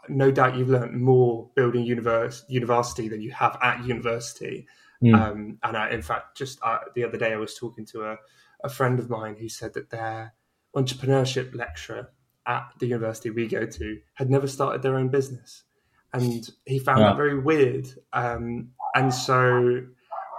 no 0.08 0.30
doubt 0.30 0.56
you've 0.56 0.68
learned 0.68 1.00
more 1.00 1.50
building 1.54 1.84
univers- 1.84 2.44
Univarsity 2.50 3.08
than 3.08 3.20
you 3.20 3.30
have 3.32 3.58
at 3.62 3.84
university. 3.84 4.66
Mm. 5.02 5.14
Um, 5.14 5.58
and 5.62 5.76
I, 5.76 5.90
in 5.90 6.02
fact, 6.02 6.36
just 6.36 6.58
uh, 6.62 6.78
the 6.94 7.04
other 7.04 7.18
day, 7.18 7.32
I 7.32 7.36
was 7.36 7.54
talking 7.56 7.84
to 7.86 8.04
a, 8.04 8.16
a 8.64 8.68
friend 8.68 8.98
of 8.98 9.10
mine 9.10 9.36
who 9.36 9.48
said 9.48 9.74
that 9.74 9.90
their 9.90 10.34
entrepreneurship 10.76 11.54
lecturer 11.54 12.10
at 12.46 12.72
the 12.78 12.86
university 12.86 13.30
we 13.30 13.46
go 13.46 13.66
to 13.66 13.98
had 14.14 14.30
never 14.30 14.46
started 14.46 14.82
their 14.82 14.96
own 14.96 15.08
business. 15.08 15.64
And 16.12 16.48
he 16.66 16.78
found 16.78 17.00
yeah. 17.00 17.08
that 17.08 17.16
very 17.16 17.38
weird. 17.38 17.88
Um, 18.12 18.68
and 18.94 19.12
so, 19.12 19.82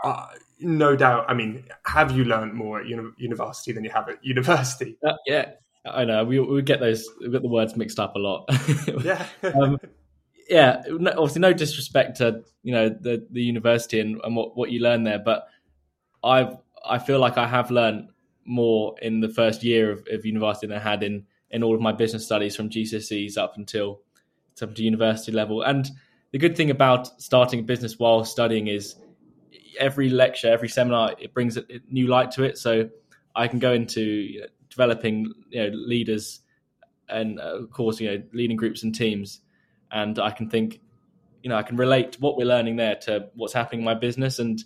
uh, 0.03 0.27
no 0.59 0.95
doubt, 0.95 1.25
I 1.27 1.33
mean, 1.33 1.65
have 1.85 2.11
you 2.11 2.25
learned 2.25 2.53
more 2.53 2.79
at 2.81 2.87
uni- 2.87 3.11
university 3.17 3.71
than 3.71 3.83
you 3.83 3.89
have 3.89 4.07
at 4.09 4.23
university? 4.23 4.97
Uh, 5.05 5.13
yeah, 5.25 5.51
I 5.85 6.05
know. 6.05 6.23
We, 6.23 6.39
we 6.39 6.61
get 6.61 6.79
those, 6.79 7.07
we 7.19 7.29
get 7.29 7.41
the 7.41 7.47
words 7.47 7.75
mixed 7.75 7.99
up 7.99 8.15
a 8.15 8.19
lot. 8.19 8.49
yeah. 9.03 9.25
um, 9.55 9.79
yeah, 10.49 10.83
obviously, 10.87 11.41
no 11.41 11.53
disrespect 11.53 12.17
to 12.17 12.43
you 12.63 12.73
know 12.73 12.89
the 12.89 13.25
the 13.31 13.41
university 13.41 13.99
and, 13.99 14.19
and 14.23 14.35
what 14.35 14.55
what 14.57 14.71
you 14.71 14.79
learn 14.79 15.03
there, 15.03 15.19
but 15.19 15.47
I've 16.23 16.57
I 16.85 16.99
feel 16.99 17.19
like 17.19 17.37
I 17.37 17.47
have 17.47 17.71
learned 17.71 18.09
more 18.45 18.95
in 19.01 19.21
the 19.21 19.29
first 19.29 19.63
year 19.63 19.91
of, 19.91 20.05
of 20.11 20.25
university 20.25 20.67
than 20.67 20.77
I 20.77 20.81
had 20.81 21.03
in 21.03 21.25
in 21.49 21.63
all 21.63 21.75
of 21.75 21.81
my 21.81 21.91
business 21.91 22.25
studies 22.25 22.55
from 22.55 22.69
GCSEs 22.69 23.37
up 23.37 23.53
until 23.57 24.01
up 24.61 24.75
to 24.75 24.83
university 24.83 25.31
level. 25.31 25.61
And 25.61 25.89
the 26.31 26.37
good 26.37 26.55
thing 26.55 26.69
about 26.69 27.21
starting 27.21 27.59
a 27.61 27.63
business 27.63 27.97
while 27.97 28.25
studying 28.25 28.67
is 28.67 28.95
every 29.79 30.09
lecture, 30.09 30.51
every 30.51 30.69
seminar, 30.69 31.15
it 31.19 31.33
brings 31.33 31.57
a 31.57 31.63
new 31.89 32.07
light 32.07 32.31
to 32.31 32.43
it. 32.43 32.57
So 32.57 32.89
I 33.35 33.47
can 33.47 33.59
go 33.59 33.73
into 33.73 34.45
developing 34.69 35.31
you 35.49 35.63
know 35.63 35.69
leaders 35.73 36.39
and 37.09 37.39
uh, 37.39 37.59
of 37.59 37.69
course 37.69 37.99
you 37.99 38.09
know 38.09 38.23
leading 38.33 38.57
groups 38.57 38.81
and 38.81 38.93
teams 38.93 39.41
and 39.93 40.17
I 40.19 40.31
can 40.31 40.49
think, 40.49 40.81
you 41.43 41.49
know, 41.49 41.55
I 41.55 41.61
can 41.61 41.77
relate 41.77 42.17
what 42.19 42.35
we're 42.35 42.47
learning 42.47 42.75
there 42.77 42.95
to 43.03 43.29
what's 43.35 43.53
happening 43.53 43.81
in 43.81 43.85
my 43.85 43.93
business. 43.93 44.39
And 44.39 44.61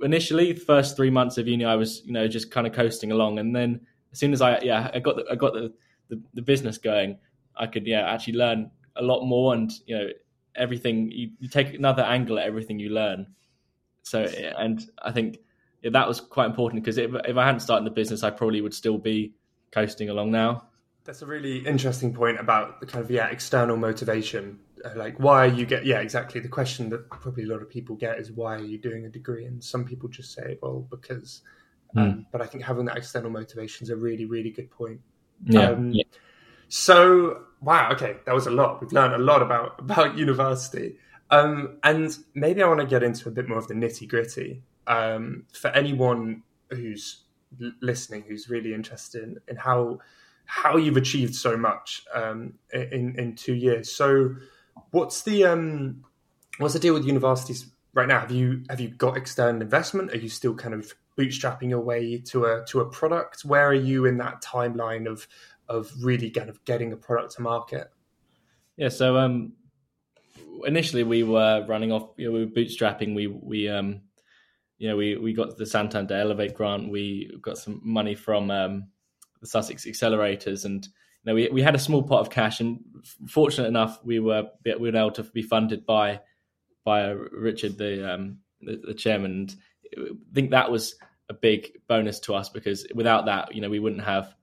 initially, 0.00 0.52
the 0.52 0.60
first 0.60 0.96
three 0.96 1.10
months 1.10 1.38
of 1.38 1.48
uni, 1.48 1.64
I 1.64 1.74
was, 1.74 2.02
you 2.06 2.12
know, 2.12 2.28
just 2.28 2.50
kind 2.50 2.66
of 2.66 2.72
coasting 2.72 3.10
along. 3.10 3.40
And 3.40 3.54
then 3.54 3.80
as 4.12 4.20
soon 4.20 4.32
as 4.32 4.40
I, 4.40 4.60
yeah, 4.60 4.90
I 4.94 5.00
got 5.00 5.16
the, 5.16 5.24
I 5.30 5.34
got 5.34 5.54
the, 5.54 5.72
the, 6.08 6.22
the 6.34 6.42
business 6.42 6.78
going, 6.78 7.18
I 7.56 7.66
could, 7.66 7.86
yeah, 7.86 8.12
actually 8.12 8.34
learn 8.34 8.70
a 8.96 9.02
lot 9.02 9.24
more. 9.24 9.54
And 9.54 9.70
you 9.86 9.98
know, 9.98 10.08
everything 10.54 11.10
you, 11.10 11.30
you 11.38 11.48
take 11.48 11.74
another 11.74 12.02
angle 12.02 12.38
at 12.38 12.46
everything 12.46 12.78
you 12.78 12.90
learn. 12.90 13.26
So, 14.02 14.22
and 14.22 14.84
I 15.02 15.12
think 15.12 15.38
yeah, 15.82 15.90
that 15.90 16.08
was 16.08 16.20
quite 16.20 16.46
important 16.46 16.82
because 16.82 16.98
if, 16.98 17.10
if 17.24 17.36
I 17.36 17.44
hadn't 17.44 17.60
started 17.60 17.86
the 17.86 17.90
business, 17.90 18.22
I 18.22 18.30
probably 18.30 18.60
would 18.60 18.74
still 18.74 18.98
be 18.98 19.34
coasting 19.72 20.08
along 20.08 20.30
now. 20.30 20.68
That's 21.04 21.22
a 21.22 21.26
really 21.26 21.58
interesting 21.66 22.14
point 22.14 22.38
about 22.38 22.80
the 22.80 22.86
kind 22.86 23.04
of 23.04 23.10
yeah 23.10 23.28
external 23.28 23.76
motivation. 23.76 24.60
Uh, 24.84 24.90
like 24.96 25.18
why 25.18 25.46
you 25.46 25.66
get 25.66 25.84
yeah 25.84 26.00
exactly 26.00 26.40
the 26.40 26.48
question 26.48 26.88
that 26.90 27.08
probably 27.10 27.44
a 27.44 27.46
lot 27.46 27.62
of 27.62 27.68
people 27.68 27.96
get 27.96 28.18
is 28.18 28.30
why 28.30 28.56
are 28.56 28.64
you 28.64 28.78
doing 28.78 29.04
a 29.04 29.08
degree? 29.08 29.44
And 29.44 29.62
some 29.62 29.84
people 29.84 30.08
just 30.08 30.32
say 30.32 30.58
well 30.62 30.86
because. 30.90 31.42
Mm. 31.96 32.00
Um, 32.00 32.26
but 32.32 32.40
I 32.40 32.46
think 32.46 32.64
having 32.64 32.86
that 32.86 32.96
external 32.96 33.30
motivation 33.30 33.84
is 33.84 33.90
a 33.90 33.96
really 33.96 34.24
really 34.24 34.50
good 34.50 34.70
point. 34.70 35.00
Yeah. 35.44 35.70
Um, 35.70 35.92
yeah. 35.92 36.04
So 36.74 37.42
wow, 37.60 37.92
okay, 37.92 38.16
that 38.24 38.34
was 38.34 38.46
a 38.46 38.50
lot. 38.50 38.80
We've 38.80 38.94
learned 38.94 39.12
a 39.12 39.18
lot 39.18 39.42
about 39.42 39.78
about 39.78 40.16
Univarsity. 40.16 40.96
Um, 41.30 41.76
and 41.82 42.16
maybe 42.34 42.62
I 42.62 42.66
want 42.66 42.80
to 42.80 42.86
get 42.86 43.02
into 43.02 43.28
a 43.28 43.30
bit 43.30 43.46
more 43.46 43.58
of 43.58 43.68
the 43.68 43.74
nitty 43.74 44.08
gritty. 44.08 44.62
Um, 44.86 45.44
for 45.52 45.68
anyone 45.68 46.44
who's 46.70 47.24
listening, 47.82 48.24
who's 48.26 48.48
really 48.48 48.72
interested 48.72 49.22
in, 49.22 49.36
in 49.48 49.56
how 49.56 49.98
how 50.46 50.78
you've 50.78 50.96
achieved 50.96 51.34
so 51.34 51.58
much 51.58 52.04
um, 52.14 52.54
in 52.72 53.16
in 53.18 53.34
two 53.34 53.54
years. 53.54 53.92
So, 53.92 54.36
what's 54.92 55.24
the 55.24 55.44
um, 55.44 56.02
what's 56.56 56.72
the 56.72 56.80
deal 56.80 56.94
with 56.94 57.04
universities 57.04 57.66
right 57.92 58.08
now? 58.08 58.20
Have 58.20 58.30
you 58.30 58.64
have 58.70 58.80
you 58.80 58.88
got 58.88 59.18
external 59.18 59.60
investment? 59.60 60.10
Are 60.12 60.18
you 60.18 60.30
still 60.30 60.54
kind 60.54 60.72
of 60.72 60.94
bootstrapping 61.18 61.68
your 61.68 61.80
way 61.80 62.16
to 62.18 62.46
a 62.46 62.64
to 62.68 62.80
a 62.80 62.86
product? 62.86 63.44
Where 63.44 63.68
are 63.68 63.74
you 63.74 64.06
in 64.06 64.16
that 64.18 64.42
timeline 64.42 65.06
of 65.06 65.28
of 65.72 65.92
really 66.02 66.30
kind 66.30 66.48
of 66.48 66.64
getting 66.64 66.92
a 66.92 66.96
product 66.96 67.34
to 67.36 67.42
market? 67.42 67.88
Yeah, 68.76 68.88
so 68.88 69.16
um, 69.16 69.52
initially 70.64 71.04
we 71.04 71.22
were 71.22 71.64
running 71.66 71.92
off. 71.92 72.10
You 72.16 72.26
know, 72.26 72.32
we 72.32 72.44
were 72.44 72.50
bootstrapping. 72.50 73.14
We 73.14 73.26
we 73.26 73.68
um, 73.68 74.02
you 74.78 74.88
know, 74.88 74.96
we 74.96 75.16
we 75.16 75.32
got 75.32 75.56
the 75.56 75.66
Santander 75.66 76.14
Elevate 76.14 76.54
grant. 76.54 76.90
We 76.90 77.38
got 77.40 77.58
some 77.58 77.80
money 77.84 78.14
from 78.14 78.50
um, 78.50 78.88
the 79.40 79.46
Sussex 79.46 79.86
accelerators, 79.86 80.64
and 80.64 80.84
you 80.84 80.90
know 81.26 81.34
we 81.34 81.48
we 81.50 81.62
had 81.62 81.74
a 81.74 81.78
small 81.78 82.02
pot 82.02 82.20
of 82.20 82.30
cash, 82.30 82.60
and 82.60 82.80
fortunate 83.28 83.68
enough 83.68 84.00
we 84.04 84.20
were 84.20 84.48
we 84.64 84.90
were 84.90 84.96
able 84.96 85.12
to 85.12 85.22
be 85.22 85.42
funded 85.42 85.86
by 85.86 86.20
by 86.84 87.10
Richard, 87.10 87.78
the 87.78 88.14
um, 88.14 88.38
the, 88.60 88.80
the 88.84 88.94
chairman. 88.94 89.32
And 89.32 89.56
I 89.96 90.34
think 90.34 90.50
that 90.50 90.70
was 90.70 90.96
a 91.28 91.34
big 91.34 91.78
bonus 91.88 92.20
to 92.20 92.34
us 92.34 92.48
because 92.48 92.86
without 92.94 93.26
that, 93.26 93.54
you 93.54 93.60
know, 93.60 93.70
we 93.70 93.78
wouldn't 93.78 94.04
have 94.04 94.34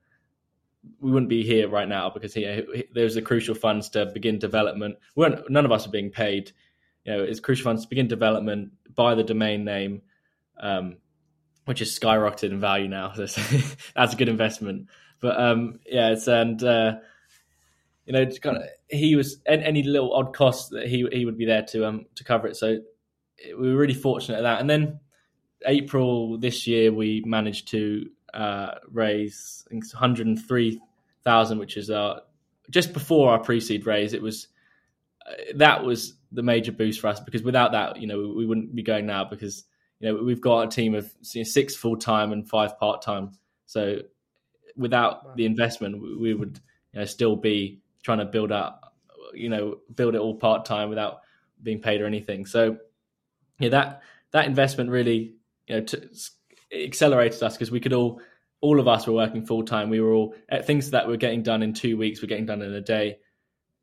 we 1.00 1.10
wouldn't 1.10 1.28
be 1.28 1.44
here 1.44 1.68
right 1.68 1.88
now 1.88 2.10
because 2.10 2.32
he, 2.34 2.44
he, 2.44 2.84
there's 2.94 3.14
the 3.14 3.22
crucial 3.22 3.54
funds 3.54 3.90
to 3.90 4.06
begin 4.06 4.38
development. 4.38 4.96
We 5.14 5.22
weren't, 5.22 5.50
none 5.50 5.64
of 5.64 5.72
us 5.72 5.86
are 5.86 5.90
being 5.90 6.10
paid. 6.10 6.52
You 7.04 7.12
know, 7.12 7.22
it's 7.22 7.40
crucial 7.40 7.64
funds 7.64 7.82
to 7.82 7.88
begin 7.88 8.08
development, 8.08 8.72
buy 8.94 9.14
the 9.14 9.24
domain 9.24 9.64
name, 9.64 10.02
um, 10.58 10.96
which 11.64 11.80
has 11.80 11.98
skyrocketed 11.98 12.50
in 12.50 12.60
value 12.60 12.88
now. 12.88 13.12
So 13.26 13.42
that's 13.94 14.14
a 14.14 14.16
good 14.16 14.28
investment. 14.28 14.88
But 15.20 15.38
um, 15.38 15.80
yeah, 15.86 16.10
it's 16.10 16.26
and 16.26 16.62
uh, 16.62 16.96
you 18.06 18.12
know, 18.12 18.26
kind 18.42 18.56
of 18.56 18.64
he 18.88 19.14
was 19.16 19.40
any 19.46 19.82
little 19.82 20.14
odd 20.14 20.34
costs 20.34 20.70
that 20.70 20.86
he 20.86 21.06
he 21.12 21.24
would 21.24 21.38
be 21.38 21.44
there 21.44 21.62
to 21.62 21.86
um 21.86 22.06
to 22.16 22.24
cover 22.24 22.48
it. 22.48 22.56
So 22.56 22.78
we 23.56 23.72
were 23.72 23.80
really 23.80 23.94
fortunate 23.94 24.38
at 24.38 24.42
that. 24.42 24.60
And 24.60 24.68
then 24.68 25.00
April 25.66 26.38
this 26.38 26.66
year, 26.66 26.92
we 26.92 27.22
managed 27.26 27.68
to 27.68 28.06
uh, 28.34 28.74
raise 28.90 29.64
I 29.66 29.70
think 29.70 29.84
103,000, 29.92 31.58
which 31.58 31.76
is 31.76 31.90
uh, 31.90 32.20
just 32.70 32.92
before 32.92 33.30
our 33.30 33.38
pre-seed 33.38 33.86
raise. 33.86 34.12
It 34.12 34.22
was 34.22 34.48
uh, 35.26 35.34
that 35.56 35.84
was 35.84 36.14
the 36.32 36.42
major 36.42 36.72
boost 36.72 37.00
for 37.00 37.08
us 37.08 37.20
because 37.20 37.42
without 37.42 37.72
that, 37.72 38.00
you 38.00 38.06
know, 38.06 38.18
we, 38.18 38.34
we 38.34 38.46
wouldn't 38.46 38.74
be 38.74 38.82
going 38.82 39.06
now 39.06 39.24
because 39.24 39.64
you 39.98 40.08
know 40.08 40.22
we've 40.22 40.40
got 40.40 40.66
a 40.66 40.70
team 40.70 40.94
of 40.94 41.12
you 41.32 41.40
know, 41.40 41.44
six 41.44 41.76
full 41.76 41.96
time 41.96 42.32
and 42.32 42.48
five 42.48 42.78
part 42.78 43.02
time. 43.02 43.32
So 43.66 44.00
without 44.76 45.26
wow. 45.26 45.32
the 45.36 45.44
investment, 45.46 46.00
we 46.00 46.34
would 46.34 46.60
you 46.92 47.00
know 47.00 47.04
still 47.04 47.36
be 47.36 47.80
trying 48.02 48.18
to 48.18 48.24
build 48.24 48.52
up, 48.52 48.94
you 49.34 49.48
know, 49.48 49.78
build 49.94 50.14
it 50.14 50.20
all 50.20 50.34
part 50.34 50.64
time 50.64 50.88
without 50.88 51.20
being 51.62 51.80
paid 51.80 52.00
or 52.00 52.06
anything. 52.06 52.46
So 52.46 52.78
yeah, 53.58 53.68
that 53.70 54.02
that 54.32 54.46
investment 54.46 54.90
really 54.90 55.34
you 55.66 55.76
know 55.76 55.80
t- 55.82 56.08
accelerated 56.72 57.42
us 57.42 57.54
because 57.54 57.70
we 57.70 57.80
could 57.80 57.92
all 57.92 58.20
all 58.60 58.78
of 58.78 58.86
us 58.86 59.06
were 59.06 59.14
working 59.14 59.44
full 59.44 59.62
time. 59.62 59.88
We 59.88 60.00
were 60.00 60.12
all 60.12 60.34
at 60.48 60.66
things 60.66 60.90
that 60.90 61.08
were 61.08 61.16
getting 61.16 61.42
done 61.42 61.62
in 61.62 61.72
two 61.72 61.96
weeks, 61.96 62.20
were 62.20 62.28
getting 62.28 62.46
done 62.46 62.62
in 62.62 62.72
a 62.74 62.80
day, 62.80 63.18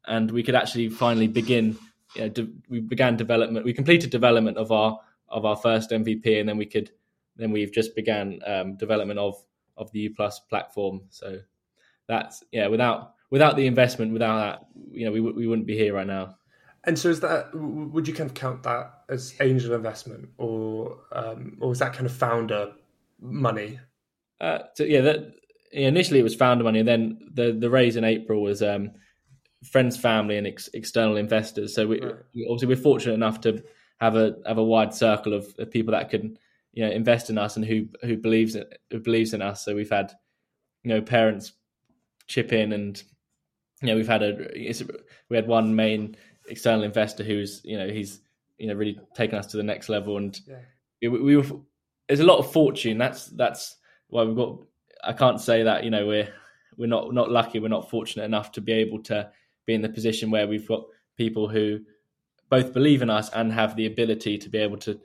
and 0.05 0.29
we 0.29 0.43
could 0.43 0.55
actually 0.55 0.89
finally 0.89 1.27
begin. 1.27 1.77
You 2.15 2.21
know, 2.21 2.29
de- 2.29 2.53
we 2.69 2.79
began 2.79 3.17
development. 3.17 3.65
We 3.65 3.73
completed 3.73 4.11
development 4.11 4.57
of 4.57 4.71
our 4.71 4.99
of 5.29 5.45
our 5.45 5.55
first 5.55 5.91
MVP, 5.91 6.39
and 6.39 6.47
then 6.47 6.57
we 6.57 6.65
could 6.65 6.91
then 7.35 7.51
we've 7.51 7.71
just 7.71 7.95
began 7.95 8.39
um, 8.45 8.77
development 8.77 9.19
of 9.19 9.35
of 9.75 9.91
the 9.91 9.99
U 9.99 10.13
Plus 10.15 10.39
platform. 10.39 11.01
So 11.09 11.39
that's 12.07 12.43
yeah, 12.51 12.67
without 12.67 13.13
without 13.29 13.55
the 13.55 13.67
investment, 13.67 14.13
without 14.13 14.37
that, 14.37 14.67
you 14.91 15.05
know, 15.05 15.11
we 15.11 15.19
we 15.21 15.47
wouldn't 15.47 15.67
be 15.67 15.77
here 15.77 15.93
right 15.93 16.07
now. 16.07 16.35
And 16.83 16.97
so, 16.97 17.09
is 17.09 17.19
that 17.19 17.49
would 17.53 18.07
you 18.07 18.13
kind 18.13 18.29
of 18.29 18.33
count 18.33 18.63
that 18.63 19.03
as 19.09 19.35
angel 19.41 19.73
investment, 19.73 20.29
or 20.37 20.99
um, 21.11 21.57
or 21.59 21.69
was 21.69 21.79
that 21.79 21.93
kind 21.93 22.05
of 22.05 22.13
founder 22.13 22.73
money? 23.19 23.79
Uh, 24.39 24.59
so 24.75 24.83
yeah, 24.83 25.01
that, 25.01 25.33
initially 25.71 26.19
it 26.19 26.23
was 26.23 26.35
founder 26.35 26.63
money, 26.63 26.79
and 26.79 26.87
then 26.87 27.19
the 27.33 27.51
the 27.51 27.69
raise 27.69 27.95
in 27.95 28.03
April 28.03 28.41
was 28.41 28.61
um, 28.61 28.91
friends, 29.71 29.97
family, 29.97 30.37
and 30.37 30.47
ex- 30.47 30.69
external 30.73 31.17
investors. 31.17 31.73
So 31.73 31.87
we, 31.87 32.01
right. 32.01 32.15
obviously 32.49 32.67
we're 32.67 32.77
fortunate 32.77 33.13
enough 33.13 33.41
to 33.41 33.63
have 33.99 34.15
a 34.15 34.35
have 34.45 34.57
a 34.57 34.63
wide 34.63 34.93
circle 34.93 35.33
of, 35.33 35.47
of, 35.57 35.71
people 35.71 35.91
that 35.91 36.09
can 36.09 36.37
you 36.73 36.85
know 36.85 36.91
invest 36.91 37.29
in 37.29 37.37
us 37.37 37.55
and 37.55 37.65
who 37.65 37.87
who 38.03 38.17
believes 38.17 38.55
in, 38.55 38.65
who 38.91 38.99
believes 38.99 39.33
in 39.33 39.41
us. 39.41 39.63
So 39.63 39.75
we've 39.75 39.89
had 39.89 40.13
you 40.83 40.89
know 40.89 41.01
parents 41.01 41.53
chip 42.27 42.53
in, 42.53 42.73
and 42.73 43.01
you 43.81 43.87
know 43.87 43.95
we've 43.95 44.07
had 44.07 44.23
a 44.23 44.73
we 45.29 45.35
had 45.35 45.47
one 45.47 45.75
main 45.75 46.15
external 46.49 46.83
investor 46.83 47.23
who's 47.23 47.61
you 47.63 47.77
know 47.77 47.89
he's 47.89 48.21
you 48.57 48.67
know 48.67 48.75
really 48.75 48.99
taken 49.15 49.37
us 49.37 49.47
to 49.47 49.57
the 49.57 49.63
next 49.63 49.89
level, 49.89 50.17
and 50.17 50.39
yeah. 50.47 51.09
we, 51.09 51.21
we 51.21 51.37
were 51.37 51.45
there's 52.07 52.19
a 52.19 52.25
lot 52.25 52.39
of 52.39 52.51
fortune. 52.51 52.97
That's 52.97 53.25
that's 53.27 53.75
why 54.09 54.23
we've 54.23 54.35
got. 54.35 54.59
I 55.03 55.13
can't 55.13 55.39
say 55.39 55.63
that 55.63 55.83
you 55.83 55.91
know 55.91 56.07
we're 56.07 56.33
we're 56.77 56.87
not 56.87 57.13
not 57.13 57.29
lucky. 57.29 57.59
We're 57.59 57.67
not 57.67 57.89
fortunate 57.89 58.23
enough 58.23 58.51
to 58.53 58.61
be 58.61 58.73
able 58.73 59.03
to 59.03 59.29
be 59.65 59.73
in 59.73 59.81
the 59.81 59.89
position 59.89 60.31
where 60.31 60.47
we've 60.47 60.67
got 60.67 60.85
people 61.17 61.47
who 61.47 61.79
both 62.49 62.73
believe 62.73 63.01
in 63.01 63.09
us 63.09 63.29
and 63.29 63.51
have 63.51 63.75
the 63.75 63.85
ability 63.85 64.37
to 64.37 64.49
be 64.49 64.59
able 64.59 64.77
to 64.77 64.99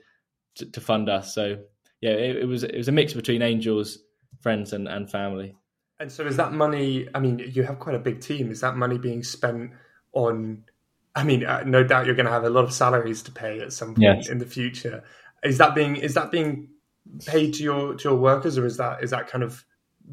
to, 0.55 0.65
to 0.67 0.81
fund 0.81 1.09
us. 1.09 1.33
So 1.33 1.57
yeah, 2.01 2.11
it, 2.11 2.37
it, 2.37 2.45
was 2.45 2.63
it 2.63 2.77
was 2.77 2.87
a 2.87 2.91
mix 2.91 3.13
between 3.13 3.41
angels, 3.41 3.99
friends, 4.41 4.73
and 4.73 4.87
and 4.87 5.09
family. 5.09 5.55
And 5.99 6.11
so 6.11 6.25
is 6.25 6.37
that 6.37 6.53
money? 6.53 7.07
I 7.13 7.19
mean, 7.19 7.39
you 7.39 7.63
have 7.63 7.79
quite 7.79 7.95
a 7.95 7.99
big 7.99 8.21
team. 8.21 8.51
Is 8.51 8.61
that 8.61 8.75
money 8.75 8.97
being 8.97 9.23
spent 9.23 9.71
on? 10.13 10.63
I 11.15 11.23
mean, 11.23 11.45
uh, 11.45 11.63
no 11.65 11.83
doubt 11.83 12.05
you're 12.05 12.15
going 12.15 12.25
to 12.25 12.31
have 12.31 12.43
a 12.43 12.49
lot 12.49 12.63
of 12.63 12.73
salaries 12.73 13.21
to 13.23 13.31
pay 13.31 13.59
at 13.59 13.71
some 13.71 13.89
point 13.89 14.17
yes. 14.17 14.29
in 14.29 14.39
the 14.39 14.45
future. 14.45 15.03
is 15.43 15.59
that 15.59 15.75
being 15.75 15.95
is 15.95 16.13
that 16.15 16.31
being 16.31 16.69
paid 17.25 17.53
to 17.55 17.63
your 17.63 17.95
to 17.95 18.09
your 18.09 18.17
workers, 18.17 18.57
or 18.57 18.65
is 18.65 18.77
that 18.77 19.03
is 19.03 19.11
that 19.11 19.27
kind 19.27 19.43
of 19.43 19.63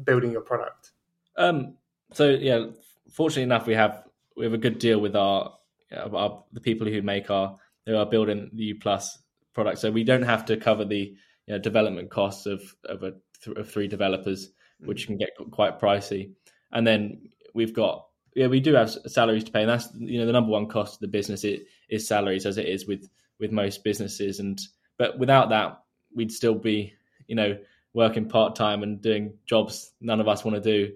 building 0.03 0.31
your 0.31 0.41
product? 0.41 0.91
Um, 1.37 1.75
so 2.13 2.29
yeah, 2.29 2.67
fortunately 3.11 3.43
enough, 3.43 3.67
we 3.67 3.73
have 3.73 4.03
we 4.35 4.45
have 4.45 4.53
a 4.53 4.57
good 4.57 4.79
deal 4.79 4.99
with 4.99 5.15
our, 5.15 5.53
our 5.91 6.43
the 6.51 6.61
people 6.61 6.87
who 6.87 7.01
make 7.01 7.29
our 7.29 7.57
who 7.85 7.95
are 7.95 8.05
building 8.05 8.49
the 8.53 8.63
U 8.65 8.75
Plus 8.79 9.17
product, 9.53 9.79
so 9.79 9.91
we 9.91 10.03
don't 10.03 10.21
have 10.23 10.45
to 10.45 10.57
cover 10.57 10.85
the 10.85 11.15
you 11.47 11.53
know, 11.53 11.59
development 11.59 12.09
costs 12.09 12.45
of 12.45 12.61
of, 12.85 13.03
a, 13.03 13.13
of 13.55 13.69
three 13.69 13.87
developers, 13.87 14.49
mm. 14.81 14.87
which 14.87 15.07
can 15.07 15.17
get 15.17 15.29
quite 15.51 15.79
pricey. 15.79 16.31
And 16.71 16.85
then 16.85 17.29
we've 17.53 17.73
got 17.73 18.05
yeah, 18.35 18.47
we 18.47 18.61
do 18.61 18.73
have 18.73 18.89
salaries 19.07 19.43
to 19.45 19.51
pay, 19.51 19.61
and 19.61 19.69
that's 19.69 19.89
you 19.97 20.19
know 20.19 20.25
the 20.25 20.31
number 20.31 20.51
one 20.51 20.67
cost 20.67 20.95
of 20.95 20.99
the 21.01 21.07
business 21.07 21.43
it, 21.43 21.63
is 21.89 22.07
salaries, 22.07 22.45
as 22.45 22.57
it 22.57 22.67
is 22.67 22.87
with 22.87 23.09
with 23.39 23.51
most 23.51 23.83
businesses. 23.83 24.39
And 24.39 24.59
but 24.97 25.19
without 25.19 25.49
that, 25.49 25.79
we'd 26.15 26.31
still 26.31 26.55
be 26.55 26.93
you 27.27 27.35
know 27.35 27.57
working 27.93 28.27
part 28.27 28.55
time 28.55 28.83
and 28.83 29.01
doing 29.01 29.33
jobs 29.45 29.91
none 29.99 30.19
of 30.19 30.27
us 30.27 30.45
want 30.45 30.55
to 30.55 30.61
do, 30.61 30.93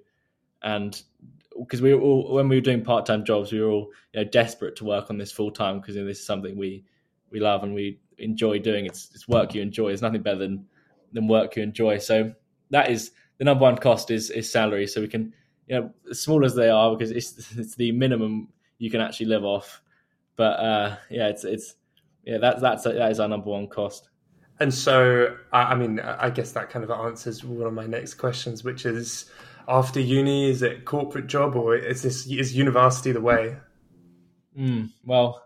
and 0.62 1.01
because 1.58 1.82
we 1.82 1.93
were 1.93 2.01
all 2.01 2.34
when 2.34 2.49
we 2.49 2.58
were 2.58 2.62
doing 2.62 2.84
part 2.84 3.06
time 3.06 3.23
jobs, 3.23 3.51
we 3.51 3.62
were 3.62 3.69
all 3.69 3.91
you 4.13 4.23
know 4.23 4.30
desperate 4.30 4.75
to 4.78 4.86
work 4.86 5.10
on 5.10 5.17
this 5.17 5.32
full 5.32 5.51
time 5.51 5.80
because 5.80 5.95
you 5.95 6.01
know, 6.01 6.08
this 6.08 6.19
is 6.19 6.25
something 6.25 6.58
we 6.58 6.84
we 7.32 7.39
love 7.39 7.63
and 7.63 7.73
we 7.73 7.99
enjoy 8.17 8.60
doing. 8.60 8.86
It's 8.86 9.10
it's 9.13 9.28
work 9.28 9.54
you 9.54 9.62
enjoy. 9.62 9.88
There's 9.88 10.01
nothing 10.01 10.21
better 10.21 10.39
than 10.39 10.65
than 11.13 11.28
work 11.28 11.56
you 11.56 11.63
enjoy. 11.63 11.97
So 11.99 12.34
that 12.71 12.89
is 12.89 13.12
the 13.38 13.45
number 13.45 13.63
one 13.63 13.78
cost 13.78 14.12
is 14.12 14.30
is 14.30 14.51
salary. 14.51 14.88
So 14.88 15.01
we 15.01 15.08
can 15.08 15.34
you 15.67 15.80
know, 15.80 15.91
as 16.10 16.21
small 16.21 16.45
as 16.45 16.56
they 16.56 16.69
are, 16.69 16.95
because 16.95 17.12
it's 17.12 17.51
it's 17.58 17.75
the 17.75 17.91
minimum 17.91 18.49
you 18.78 18.89
can 18.89 19.01
actually 19.01 19.28
live 19.28 19.43
off. 19.43 19.82
But 20.36 20.60
uh, 20.60 20.97
yeah, 21.10 21.28
it's 21.28 21.43
it's 21.43 21.75
yeah, 22.25 22.38
that's 22.38 22.62
that's 22.62 22.84
that 22.84 23.12
is 23.12 23.19
our 23.19 23.28
number 23.28 23.49
one 23.49 23.67
cost. 23.67 24.10
And 24.59 24.73
so, 24.73 25.35
I 25.51 25.75
mean, 25.75 25.99
I 25.99 26.29
guess 26.29 26.53
that 26.53 26.69
kind 26.69 26.85
of 26.85 26.91
answers 26.91 27.43
one 27.43 27.67
of 27.67 27.73
my 27.73 27.87
next 27.87 28.13
questions, 28.13 28.63
which 28.63 28.85
is, 28.85 29.29
after 29.67 29.99
uni, 29.99 30.49
is 30.49 30.61
it 30.61 30.85
corporate 30.85 31.27
job 31.27 31.55
or 31.55 31.75
is 31.75 32.01
this 32.01 32.25
is 32.27 32.55
Univarsity 32.55 33.11
the 33.13 33.21
way? 33.21 33.57
Mm, 34.57 34.91
well, 35.03 35.45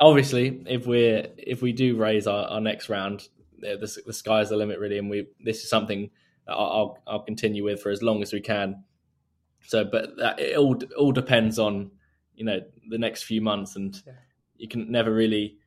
obviously, 0.00 0.62
if 0.66 0.86
we're 0.86 1.26
if 1.36 1.60
we 1.60 1.72
do 1.72 1.96
raise 1.96 2.26
our, 2.26 2.46
our 2.46 2.60
next 2.60 2.88
round, 2.88 3.28
the, 3.58 4.02
the 4.06 4.12
sky's 4.12 4.48
the 4.48 4.56
limit, 4.56 4.78
really, 4.78 4.98
and 4.98 5.10
we 5.10 5.26
this 5.44 5.62
is 5.62 5.68
something 5.68 6.10
I'll 6.48 6.98
I'll 7.06 7.22
continue 7.22 7.64
with 7.64 7.82
for 7.82 7.90
as 7.90 8.02
long 8.02 8.22
as 8.22 8.32
we 8.32 8.40
can. 8.40 8.84
So, 9.66 9.84
but 9.84 10.16
that, 10.16 10.40
it 10.40 10.56
all 10.56 10.78
all 10.96 11.12
depends 11.12 11.58
on 11.58 11.90
you 12.34 12.44
know 12.44 12.60
the 12.88 12.98
next 12.98 13.24
few 13.24 13.40
months, 13.40 13.76
and 13.76 14.00
yeah. 14.06 14.12
you 14.56 14.68
can 14.68 14.90
never 14.90 15.12
really, 15.12 15.58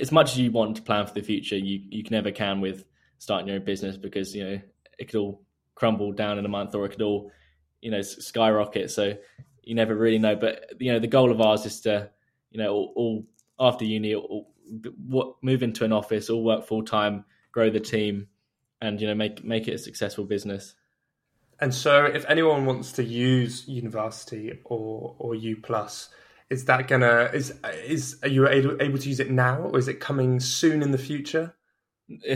as 0.00 0.12
much 0.12 0.32
as 0.32 0.38
you 0.38 0.50
want 0.50 0.76
to 0.76 0.82
plan 0.82 1.06
for 1.06 1.14
the 1.14 1.22
future, 1.22 1.56
you 1.56 1.80
you 1.88 2.02
never 2.10 2.30
can 2.30 2.60
with 2.60 2.84
starting 3.18 3.48
your 3.48 3.56
own 3.56 3.64
business 3.64 3.96
because 3.96 4.34
you 4.34 4.44
know 4.44 4.60
it 4.98 5.08
could 5.08 5.18
all 5.18 5.42
crumble 5.74 6.12
down 6.12 6.38
in 6.38 6.44
a 6.44 6.48
month, 6.48 6.74
or 6.74 6.84
it 6.86 6.90
could 6.90 7.02
all 7.02 7.30
you 7.80 7.90
know 7.90 8.02
skyrocket. 8.02 8.90
So 8.90 9.14
you 9.62 9.74
never 9.74 9.94
really 9.94 10.18
know. 10.18 10.36
But 10.36 10.74
you 10.80 10.92
know 10.92 10.98
the 10.98 11.06
goal 11.06 11.30
of 11.30 11.40
ours 11.40 11.64
is 11.66 11.80
to 11.82 12.10
you 12.50 12.58
know 12.58 12.72
all, 12.72 12.92
all 12.96 13.26
after 13.58 13.84
uni, 13.84 14.14
all, 14.14 14.52
what 15.06 15.36
move 15.42 15.62
into 15.62 15.84
an 15.84 15.92
office, 15.92 16.30
all 16.30 16.42
work 16.42 16.66
full 16.66 16.84
time, 16.84 17.24
grow 17.52 17.70
the 17.70 17.80
team, 17.80 18.28
and 18.80 19.00
you 19.00 19.06
know 19.06 19.14
make 19.14 19.44
make 19.44 19.68
it 19.68 19.74
a 19.74 19.78
successful 19.78 20.24
business. 20.24 20.74
And 21.60 21.72
so, 21.72 22.04
if 22.04 22.24
anyone 22.28 22.66
wants 22.66 22.92
to 22.92 23.04
use 23.04 23.66
Univarsity 23.66 24.58
or 24.64 25.14
or 25.18 25.34
U 25.34 25.56
Plus, 25.56 26.08
is 26.54 26.64
that 26.66 26.86
gonna 26.88 27.30
is 27.34 27.52
is 27.84 28.16
are 28.22 28.28
you 28.28 28.48
able, 28.48 28.80
able 28.80 28.98
to 28.98 29.08
use 29.08 29.20
it 29.20 29.30
now, 29.30 29.58
or 29.58 29.78
is 29.78 29.88
it 29.88 30.00
coming 30.00 30.40
soon 30.40 30.82
in 30.82 30.92
the 30.92 30.98
future? 30.98 31.54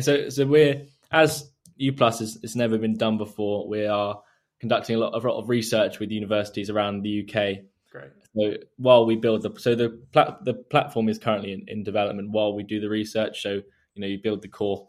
So, 0.01 0.29
so 0.29 0.45
we're 0.45 0.87
as 1.11 1.51
U 1.77 1.93
Plus 1.93 2.19
has 2.19 2.39
it's 2.43 2.57
never 2.57 2.79
been 2.79 2.97
done 2.97 3.17
before. 3.17 3.69
We 3.69 3.87
are 3.87 4.21
conducting 4.61 4.97
a 4.97 4.99
lot, 4.99 5.15
of, 5.15 5.25
a 5.25 5.29
lot 5.29 5.39
of 5.39 5.49
research 5.49 6.01
with 6.01 6.11
universities 6.11 6.69
around 6.69 7.03
the 7.03 7.23
UK. 7.23 7.65
Great. 7.93 8.11
So 8.35 8.57
while 8.77 9.07
we 9.07 9.15
build 9.15 9.43
the 9.43 9.55
so 9.59 9.77
the 9.77 9.91
plat, 10.13 10.45
the 10.45 10.55
platform 10.55 11.09
is 11.09 11.19
currently 11.19 11.53
in, 11.53 11.65
in 11.69 11.85
development 11.85 12.31
while 12.31 12.55
we 12.55 12.65
do 12.65 12.81
the 12.81 12.89
research. 12.89 13.41
So 13.41 13.51
you 13.95 14.01
know 14.01 14.09
you 14.09 14.19
build 14.19 14.43
the 14.43 14.49
core 14.49 14.89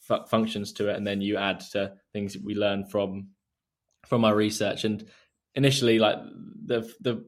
fu- 0.00 0.24
functions 0.26 0.72
to 0.74 0.88
it, 0.88 0.96
and 0.96 1.06
then 1.06 1.20
you 1.20 1.36
add 1.36 1.60
to 1.72 1.92
things 2.14 2.32
that 2.32 2.42
we 2.42 2.54
learn 2.54 2.86
from 2.86 3.28
from 4.06 4.24
our 4.24 4.34
research. 4.34 4.84
And 4.84 5.06
initially, 5.54 5.98
like 5.98 6.16
the 6.64 6.90
the 7.00 7.24